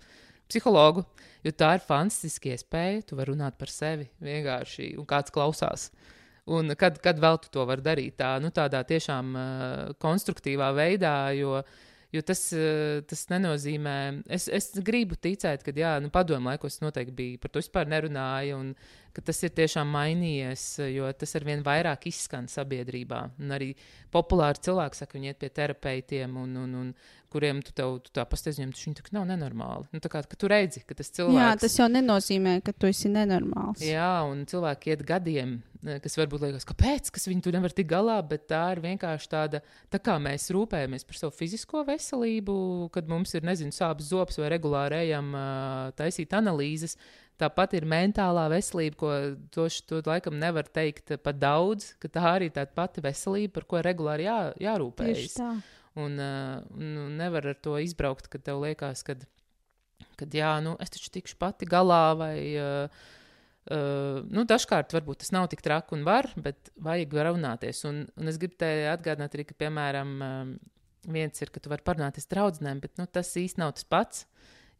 [0.53, 1.07] Psihologu,
[1.43, 3.07] jo tā ir fantastiska iespēja.
[3.09, 5.89] Tu vari runāt par sevi vienkārši, un kāds klausās.
[6.53, 8.19] Un kad, kad vēl tu to vari darīt?
[8.21, 11.81] Tā, nu, tādā tiešām uh, konstruktīvā veidā, jo uh,
[12.13, 13.97] Jo tas, eh, tas nenozīmē,
[14.37, 18.59] es, es gribu ticēt, ka, jā, nu, padomu laikos noteikti bija par to vispār nerunāja,
[18.61, 18.75] un
[19.17, 23.23] ka tas ir tiešām mainījies, jo tas ar vien vairāk izskan sabiedrībā.
[23.41, 23.71] Un arī
[24.13, 26.93] populāri cilvēki saka, viņi iet pie terapeitiem, un, un, un
[27.33, 29.89] kuriem tu, tev, tu tā pastāstīji, viņiem tas viņa nav nenormāli.
[29.97, 31.41] Nu, kā, tu redzi, ka tas cilvēks.
[31.41, 33.81] Jā, tas jau nenozīmē, ka tu esi nenormāls.
[33.89, 38.20] Jā, un cilvēki iet gadiem, kas varbūt liekas, kāpēc, kas viņi tur nevar tikt galā,
[38.26, 39.61] bet tā ir vienkārši tāda,
[39.91, 42.55] tā kā mēs rūpējamies par savu fizisko veselību,
[42.95, 46.95] kad mums ir, nezinu, sāpes zops vai regulāri ejam uh, taisīt analīzes.
[47.41, 49.14] Tāpat ir mentālā veselība, ko
[49.55, 53.66] to, to laikam nevar teikt par daudz, ka tā arī ir tāda pati veselība, par
[53.70, 55.41] ko regulāri jā, jārūpējas.
[55.99, 59.18] Un, uh, un nevar ar to izbraukt, kad tev liekas, ka,
[60.20, 62.37] kad jā, nu, es taču tikšu pati galā vai.
[62.55, 63.11] Uh,
[63.63, 67.85] Uh, nu, dažkārt varbūt tas nav tik traki un var, bet vajag runāties.
[67.87, 70.17] Un, un es gribu te atgādināt arī, ka, piemēram,
[71.07, 74.27] viens ir, ka tu vari parunāties draudzenēm, bet nu, tas īsti nav tas pats,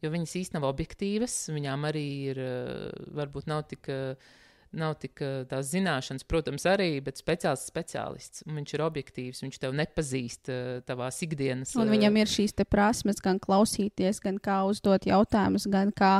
[0.03, 1.37] jo viņas īsti nav objektīvas.
[1.55, 3.87] Viņām arī ir, uh, varbūt nav tik.
[3.91, 4.39] Uh,
[4.73, 8.45] nav tik tās zināšanas, protams, arī, bet speciālists, speciālists.
[8.49, 10.49] Viņš ir objektīvs, viņš tev nepazīst
[10.87, 11.75] tavā ikdienas.
[11.77, 16.15] Un viņam ir šīs prasmes, gan klausīties, gan kā uzdot jautājumus, gan kā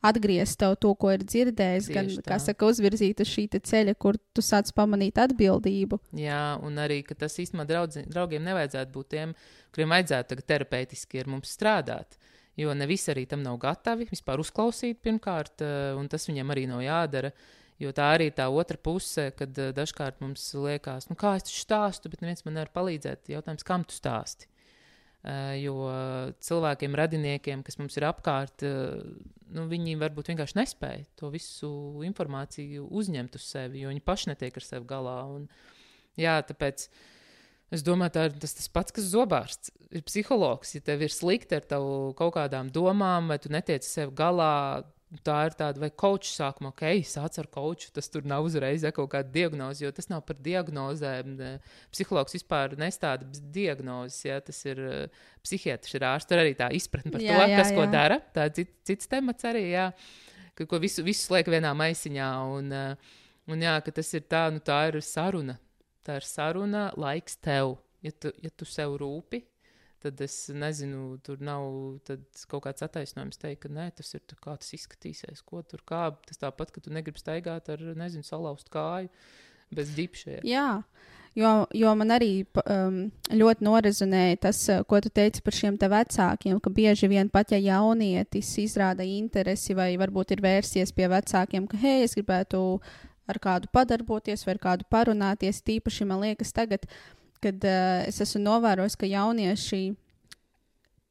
[0.00, 2.24] atgriezt tev to, ko ir dzirdējis, Tieši gan, tā.
[2.32, 6.00] kā saka, uzvirzīt uz šī ceļa, kur tu sāc pamanīt atbildību.
[6.16, 9.34] Jā, un arī, ka tas īstenībā draudzi, draugiem nevajadzētu būt tiem,
[9.74, 12.16] kuriem vajadzētu tagad terapeitiski ar mums strādāt.
[12.58, 16.66] Jo ne visi arī tam nav gatavi vispār uzklausīt pirmkārt, eh, un tas viņiem arī
[16.68, 17.32] nav jādara.
[17.80, 21.46] Jo tā arī ir tā otra puse, kad eh, dažkārt mums liekas, nu, kā es
[21.48, 23.30] taču stāstu, bet neviens man nevar palīdzēt.
[23.32, 24.48] Jautājums, kam tu stāsti?
[25.20, 25.74] Uh, jo
[26.40, 28.62] cilvēkiem, radiniekiem, kas mums ir apkārt,
[29.54, 31.70] nu, viņi varbūt vienkārši nespēja to visu
[32.06, 35.16] informāciju uzņemt uz sevi, jo viņi paši netiek ar sevi galā.
[35.36, 35.48] Un,
[36.20, 36.88] jā, tāpēc
[37.70, 39.70] Es domāju, tā ir tas, tas pats, kas zobārsts.
[39.94, 40.72] Ir psihologs.
[40.74, 44.82] Ja tev ir slikti ar tavu kaut kādām domām, vai tu netiec sev galā,
[45.26, 48.92] tā ir tāda, vai kočs sākumā, ok, sāc ar koču, tas tur nav uzreiz ja,
[48.94, 51.38] kaut kāda diagnoze, jo tas nav par diagnozēm.
[51.94, 56.30] Psihologs vispār nestāda diagnozes, ja tas ir uh, psihiatrs, ir ārsts.
[56.30, 57.78] Tur arī tā izpratne par jā, to, jā, kas jā.
[57.78, 58.20] ko dara.
[58.34, 59.88] Tā ir cits, cits temats arī, jā,
[60.54, 62.30] ka, ko visu, visu liek vienā maisiņā.
[62.58, 63.18] Un, uh,
[63.50, 65.58] un jā, ka tas ir tā, nu tā ir saruna
[66.06, 67.78] tā ir saruna, laiks tev.
[68.00, 69.42] Ja tu, ja tu sev rūpi,
[70.02, 71.66] tad es nezinu, tur nav
[72.50, 76.08] kaut kāds attaisnojums teikt, ka nē, tas ir kā tas izskatīsies, ko tur kā.
[76.26, 79.10] Tas tāpat, ka tu negribi staigāt ar, nezinu, salauzt kāju
[79.74, 80.44] bez dipšiem.
[80.48, 80.82] Jā.
[81.38, 86.58] Jo, jo man arī um, ļoti norezonēja tas, uh, ko tu teici par šiem vecākiem,
[86.58, 91.78] ka bieži vien pat ja jaunietis izrāda interesi vai varbūt ir vērsies pie vecākiem, ka,
[91.78, 92.80] hei, es gribētu
[93.30, 95.62] ar kādu padarboties vai ar kādu parunāties.
[95.62, 96.88] Tīpaši man liekas, tagad,
[97.42, 99.82] kad uh, es esmu novērojis, ka jaunieši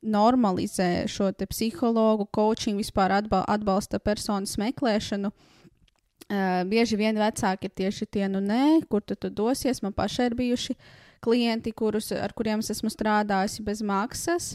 [0.01, 5.31] normalizē šo psihologu, coaching, vispār atbal atbalsta personas meklēšanu.
[6.29, 9.81] Uh, bieži vien vecāki ir tieši tie, nu, nē, kur tu, tu dosies.
[9.81, 10.75] Man pašai ir bijuši
[11.23, 14.53] klienti, kurus, ar kuriem es esmu strādājusi bez maksas.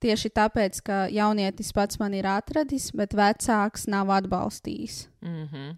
[0.00, 5.06] Tieši tāpēc, ka jaunietis pats man ir atradis, bet vecāks nav atbalstījis.
[5.24, 5.76] Mm -hmm.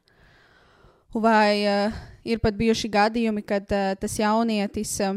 [1.14, 1.92] Vai uh,
[2.24, 5.16] ir pat bijuši gadījumi, kad uh, tas jaunietis uh,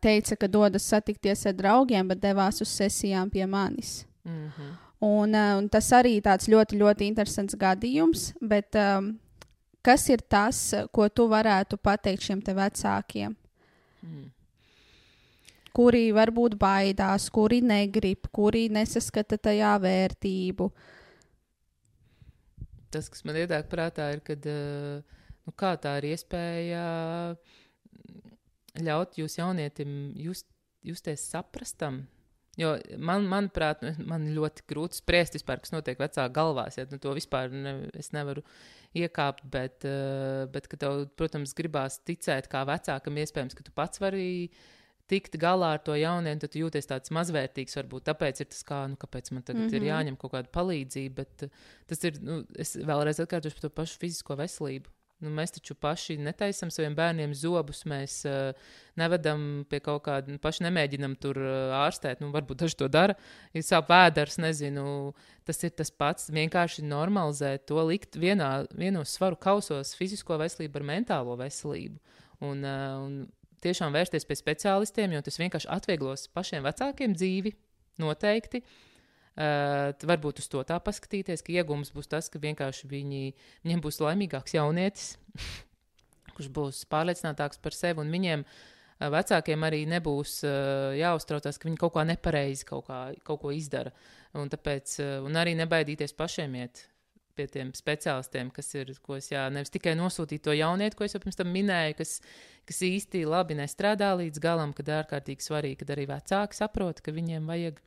[0.00, 4.04] teica, ka dodas satikties ar draugiem, bet devās uz sesijām pie manis.
[4.24, 4.72] Mm -hmm.
[5.04, 8.32] Un, un tas arī tāds ļoti, ļoti interesants gadījums.
[8.40, 9.18] Bet, um,
[9.82, 13.36] kas ir tas, ko tu varētu pateikt šiem te vecākiem?
[14.02, 14.30] Mm.
[15.74, 20.70] Kuri varbūt baidās, kuri negrib, kuri nesaskata tajā vērtību.
[22.90, 26.84] Tas, kas man ienāk prātā, ir, kad, nu, kā tā ir iespēja
[28.80, 30.48] ļaut jūs jaunietim just,
[30.82, 32.04] justies saprastam,
[32.60, 36.78] Jo man, manuprāt, nu, man ļoti grūti spriest, vispār, kas notiek vecāku galvās.
[36.78, 38.44] Ja, nu, to vispār ne, es nevaru
[38.94, 44.28] iekāpt, bet, uh, bet tev, protams, gribās ticēt kā vecākam, iespējams, ka tu pats vari
[45.10, 47.74] tikt galā ar to jaunienu, tad tu jūties tāds mazvērtīgs.
[47.80, 49.74] Varbūt tāpēc ir tas, kā, nu, kāpēc man tagad mm -hmm.
[49.74, 49.90] ir mhm.
[49.90, 51.14] jāņem kaut kāda palīdzība.
[51.24, 51.50] Bet
[51.90, 54.93] tas ir, nu, es vēlreiz atkārtošu par to pašu fizisko veselību.
[55.22, 60.40] Nu, mēs taču paši netaisām saviem bērniem zobus, mēs uh, nevedam pie kaut kāda, nu,
[60.42, 62.20] paši nemēģinam tur uh, ārstēt.
[62.20, 63.14] Nu, varbūt daži to dara.
[63.54, 65.14] Ir sāp vēders, nezinu,
[65.46, 66.32] tas ir tas pats.
[66.34, 72.18] Vienkārši normalizēt to, likt vienā, vienos svaru kausos fizisko veselību ar mentālo veselību.
[72.44, 73.20] Un, uh, un
[73.64, 77.54] tiešām vērsties pie speciālistiem, jo tas vienkārši atvieglos pašiem vecākiem dzīvi
[78.02, 78.64] noteikti.
[78.64, 78.93] Uh,
[79.34, 83.22] Uh, varbūt uz to tā paskatīties, ka iegūms būs tas, ka vienkārši viņi,
[83.64, 85.16] viņiem būs laimīgāks jaunietis,
[86.36, 91.80] kurš būs pārliecinātāks par sevi, un viņiem uh, vecākiem arī nebūs uh, jāuztraucās, ka viņi
[91.82, 93.90] kaut kā nepareizi kaut, kā, kaut ko izdara.
[94.38, 96.86] Un, tāpēc, un arī nebaidīties pašiem iet
[97.34, 101.14] pie tiem speciālistiem, kas ir, ko es jā, nevis tikai nosūtīju to jaunieti, ko es
[101.14, 102.16] jau pirms tam minēju, kas,
[102.68, 107.50] kas īsti labi nestrādā līdz galam, kad ārkārtīgi svarīgi, kad arī vecāki saprot, ka viņiem
[107.50, 107.82] vajag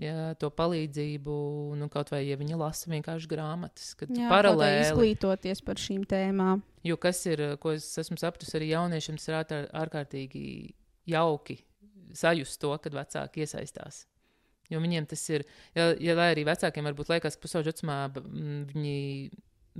[0.00, 1.34] ja, to palīdzību,
[1.78, 6.64] nu, kaut vai ja viņi lasa vienkārši grāmatas, kad Jā, paralēli izglītoties par šīm tēmām.
[6.86, 10.44] Jo kas ir, ko es esmu sapratusi, arī jauniešiem tas ir ār, ārkārtīgi
[11.10, 11.60] jauki
[12.16, 14.06] sajust to, kad vecāki iesaistās.
[14.70, 15.44] Jo viņiem tas ir,
[15.74, 18.98] ja, ja lai arī vecākiem varbūt liekas, ka pusauģu vecumā viņi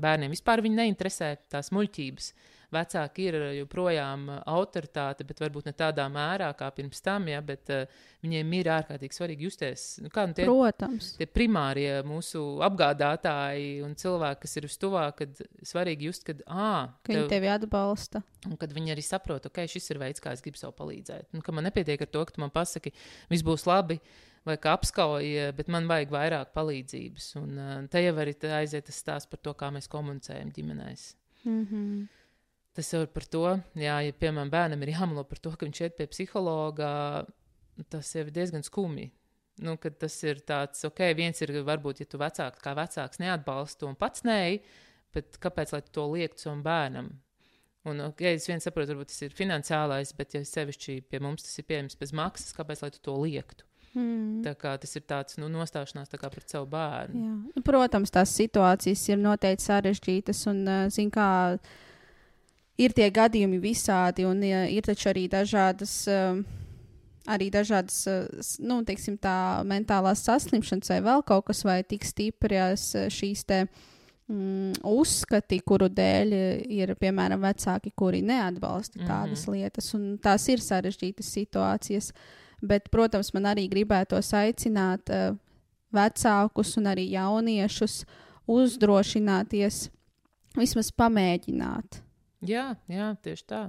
[0.01, 2.31] bērniem vispār neinteresē tās muļķības.
[2.31, 7.41] Uh, vecāki ir joprojām uh, autoritāte, bet varbūt ne tādā mērā kā pirms tam, ja,
[7.45, 9.87] bet uh, viņiem ir ārkārtīgi svarīgi justies.
[10.05, 11.13] Nu, kā, nu, tie, Protams.
[11.19, 17.13] Tie primārie mūsu apgādātāji un cilvēki, kas ir vistuvāk, kad svarīgi just, kad, ā, ka
[17.13, 18.25] tev, viņi tevi atbalsta.
[18.49, 21.31] Un kad viņi arī saprot, ok, šis ir veids, kā es gribu sev palīdzēt.
[21.37, 22.95] Nu, ka man nepietiek ar to, ka tu man pasaki,
[23.33, 24.01] viss būs labi
[24.47, 27.27] vai kā apskauja, bet man vajag vairāk palīdzības.
[27.41, 31.11] Un uh, te jau arī aiziet tas stāsts par to, kā mēs komunicējam ģimenēs.
[31.45, 32.20] Mm -hmm.
[32.77, 33.47] Tas jau ir par to,
[33.79, 36.91] jā, ja piemēram bērnam ir jāmelo par to, ka viņš iet pie psihologa,
[37.91, 39.09] tas jau ir diezgan skumji.
[39.61, 43.91] Nu, tas ir tāds, ok, viens ir varbūt, ja tu vecāks, kā vecāks neatbalsti to
[43.91, 44.39] un pats nē,
[45.13, 47.11] bet kāpēc lai to liektu savam bērnam?
[47.91, 51.59] Un, ok, es viens saprotu, varbūt tas ir finansiālais, bet, ja sevišķi pie mums tas
[51.61, 53.67] ir pieejams bez maksas, kāpēc lai tu to liektu?
[53.97, 54.45] Mm.
[54.61, 57.23] Kā tas ir tāds nu, nostāšanās tā pret savu bērnu.
[57.25, 57.37] Jā.
[57.57, 60.61] Nu, protams, tās situācijas ir noteikti sarežģītas un,
[60.95, 61.31] zin, kā
[62.81, 66.01] ir tie gadījumi visādi, un ja, ir taču arī dažādas.
[66.11, 66.43] Uh,
[67.31, 68.05] arī dažādas,
[68.65, 73.61] nu, teiksim, tā mentālās saslimšanas vai vēl kaut kas, vai tik stipras šīs te,
[74.31, 76.35] mm, uzskati, kuru dēļ
[76.79, 79.13] ir, piemēram, vecāki, kuri neatbalsta mm -hmm.
[79.13, 82.13] tādas lietas, un tās ir sarežģītas situācijas.
[82.63, 85.37] Bet, protams, man arī gribētos aicināt uh,
[85.93, 88.05] vecākus un arī jauniešus
[88.47, 89.89] uzdrošināties
[90.57, 92.03] vismaz pamēģināt
[92.47, 93.65] Jā, jā, tieši tā.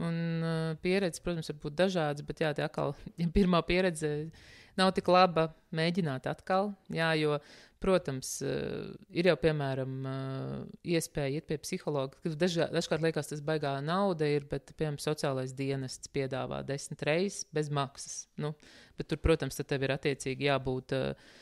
[0.00, 4.30] Un uh, pieredze, protams, var būt dažādas, bet jā, tā atkal, ja pirmā pieredze
[4.78, 6.72] nav tik laba, mēģināt atkal.
[6.92, 7.36] Jā, jo,
[7.84, 10.56] protams, uh, ir jau, piemēram, uh,
[10.96, 12.16] iespēja iet pie psihologa.
[12.40, 17.68] Dažā, dažkārt liekas, tas baigā nauda ir, bet, piemēram, sociālais dienests piedāvā desmit reizes bez
[17.68, 18.22] maksas.
[18.40, 18.54] Nu,
[18.96, 20.96] bet tur, protams, tev ir attiecīgi jābūt.
[20.96, 21.40] Uh,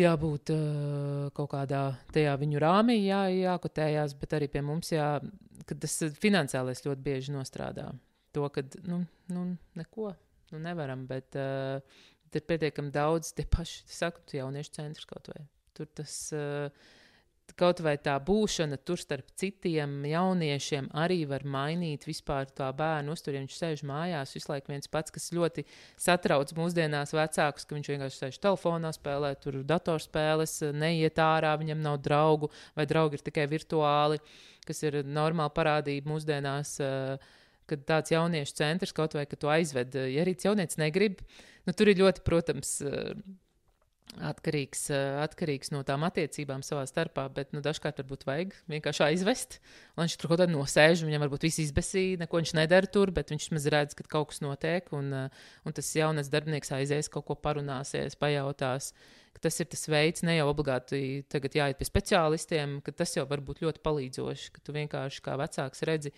[0.00, 1.82] jābūt uh, kaut kādā
[2.14, 5.18] tajā viņu rāmī, jā, jākotējās, bet arī pie mums, jā,
[5.68, 7.90] kad tas finansiālais ļoti bieži nostrādā.
[8.32, 9.02] To, ka, nu,
[9.32, 9.44] nu
[9.78, 10.14] neko,
[10.52, 11.82] nu, nevaram, bet uh,
[12.32, 15.44] ir pietiekami daudz tie paši, saku, jauniešu centrs kaut vai.
[15.76, 16.16] Tur tas.
[16.36, 16.90] Uh,
[17.58, 23.36] kaut vai tā būšana tur starp citiem jauniešiem arī var mainīt vispār tā bērnu uzturu.
[23.36, 25.64] Ja viņš sēž mājās visu laiku viens pats, kas ļoti
[26.00, 32.00] satrauc mūsdienās vecākus, ka viņš vienkārši sēž telefonā, spēlē tur datorspēles, neiet ārā, viņam nav
[32.04, 34.20] draugu, vai draugi ir tikai virtuāli,
[34.66, 36.78] kas ir normāla parādība mūsdienās.
[37.72, 41.20] Kad tāds jauniešu centrs kaut vai ka tu aizved, ja arī jaunietis negrib,
[41.64, 42.80] nu, tur ir ļoti, protams,
[44.20, 49.58] atkarīgs, eh, atkarīgs no tām attiecībām savā starpā, bet nu, dažkārt varbūt vajag vienkārši aizvest.
[49.96, 53.32] Un viņš tur kaut kādā nosēž, viņam varbūt viss izbēsīja, neko viņš nedara tur, bet
[53.32, 54.92] viņš maz redz, ka kaut kas notiek.
[54.92, 55.28] Un, eh,
[55.64, 58.92] un tas jaunais darbinieks aizies, kaut ko parunāsies, pajautās.
[59.40, 63.40] Tas ir tas veids, ne jau obligāti tagad jāiet pie speciālistiem, ka tas jau var
[63.40, 66.12] būt ļoti palīdzoši, ka tu vienkārši kā vecāks redzi,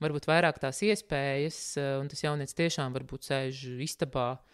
[0.00, 4.53] varbūt vairāk tās iespējas, eh, un tas jaunietis tiešām varbūt sēž istabā uh,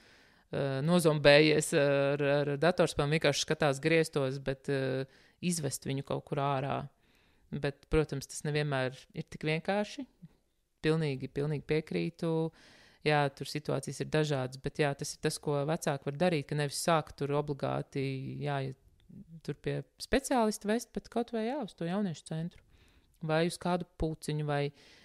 [0.84, 6.80] nozombējies ar, ar datorspēlēm, vienkārši skatās griestos, bet uh, izvest viņu kaut kur ārā.
[7.50, 10.04] Bet, protams, tas nevienmēr ir tik vienkārši.
[10.84, 12.30] Pilnīgi, pilnīgi piekrītu.
[13.06, 16.46] Jā, tur situācijas ir dažādas, bet jā, tas ir tas, ko vecāki var darīt.
[16.50, 18.02] Ka nevis sākt tur obligāti
[18.44, 18.78] jāiet
[19.42, 22.62] tur pie speciālista vest, bet kaut vai jā, uz to jauniešu centru.
[23.26, 24.62] Vai uz kādu puciņu, vai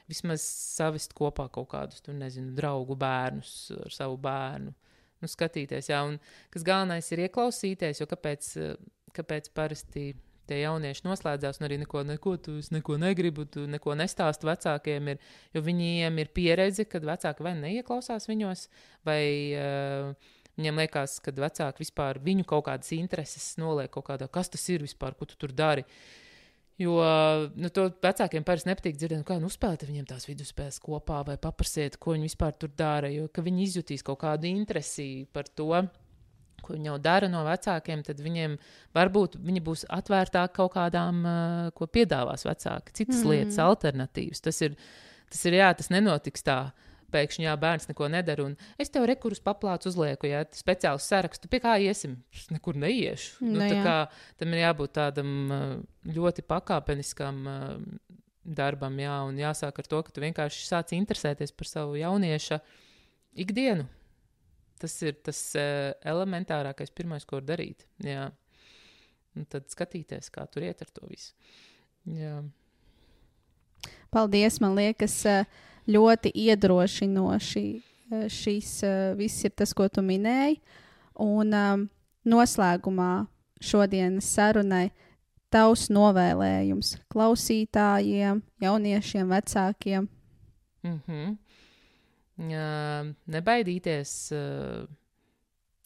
[0.07, 4.75] vismaz savest kopā kaut kādus, tur nezinu, draugu bērnus ar savu bērnu
[5.23, 5.89] nu, skatīties.
[5.91, 6.19] Jā, un
[6.53, 8.75] kas galvenais ir ieklausīties, jo kāpēc, eh,
[9.15, 10.13] kāpēc parasti
[10.45, 15.21] tie jaunieši noslēdzās un arī neko, neko, tu, neko negribu, tu neko nestāstu vecākiem, ir,
[15.55, 18.67] jo viņiem ir pieredze, kad vecāki vai neieklausās viņos,
[19.07, 19.23] vai
[19.57, 24.69] uh, viņiem liekas, ka vecāki vispār viņu kaut kādas intereses noliek kaut kādā, kas tas
[24.69, 25.81] ir vispār, ko tu tur dari.
[25.81, 26.24] Uh,
[26.75, 26.95] Jo
[27.55, 31.37] nu, to vecākiem parasti nepatīk dzirdēt, nu, kā nu, uzspēlēt viņiem tās vidusspēles kopā vai
[31.39, 33.07] paprasiet, ko viņi vispār tur dara.
[33.13, 35.69] Jo viņi izjutīs kaut kādu interesi par to,
[36.65, 38.57] ko viņi jau dara no vecākiem, tad viņiem
[38.97, 43.31] varbūt viņi būs atvērtāki kaut kādām, uh, ko piedāvās vecāki, citas mm.
[43.31, 44.43] lietas, alternatīvas.
[44.43, 44.75] Tas ir,
[45.31, 46.59] tas ir jā, tas nenotiks tā
[47.13, 48.47] pēkšņi, jā, bērns neko nedara.
[48.81, 52.17] Es tev rekurus paplācu uzlieku, ja speciāls sarakstu, pie kā iesim.
[52.33, 53.45] Es nekur neiešu.
[53.45, 53.97] Nu, ne, nu, kā,
[54.41, 55.31] tam ir jābūt tādam
[56.05, 57.43] ļoti pakāpeniskam
[58.45, 62.59] darbam, jā, un jāsāk ar to, ka tu vienkārši sāc interesēties par savu jaunieša
[63.41, 63.87] ikdienu.
[64.81, 67.85] Tas ir tas uh, elementārākais, pirmais, ko var darīt.
[68.03, 68.27] Jā.
[69.35, 71.33] Un tad skatīties, kā tur iet ar to visu.
[72.11, 72.37] Jā.
[74.13, 74.59] Paldies!
[74.63, 75.47] Man liekas, uh,
[75.87, 77.65] ļoti iedrošinoši.
[78.11, 80.59] Eh, šis uh, viss ir tas, ko tu minēji.
[81.21, 81.87] Un um,
[82.27, 83.25] noslēgumā
[83.63, 84.89] šodienas sarunai
[85.53, 90.09] tavs novēlējums klausītājiem, jauniešiem, vecākiem.
[90.85, 91.37] Mm -hmm.
[92.49, 94.85] uh, nebaidīties uh,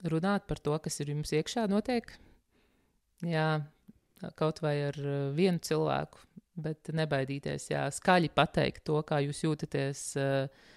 [0.03, 2.11] runāt par to, kas ir jums iekšā notiek.
[3.21, 3.61] Jā,
[4.35, 6.17] kaut vai ar uh, vienu cilvēku,
[6.63, 10.03] bet nebaidīties, jā, skaļi pateikt to, kā jūs jūtaties.
[10.19, 10.75] Uh,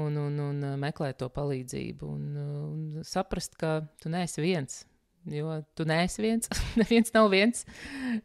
[0.00, 4.82] un, un, un meklēt to palīdzību, un, un saprast, ka tu neesi viens.
[5.30, 7.62] Jo tu neesi viens, neviens nav viens.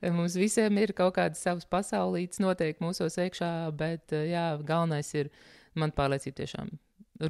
[0.01, 5.29] Mums visiem ir kaut kādas savas pasaulītes, noteikti mūsos iekšā, bet jā, galvenais ir
[5.77, 6.73] man pārliecība tiešām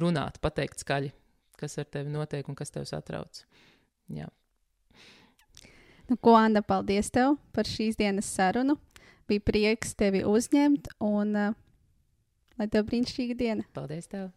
[0.00, 1.12] runāt, pateikt skaļi,
[1.60, 3.42] kas ar tevi notiek un kas tev satrauc.
[4.08, 4.30] Jā.
[6.08, 8.78] Nu, ko, Anna, paldies tev par šīs dienas sarunu.
[9.28, 11.56] Bija prieks tevi uzņemt, un uh,
[12.58, 13.66] lai tev brīnišķīga diena.
[13.76, 14.08] Paldies!
[14.08, 14.30] Tev.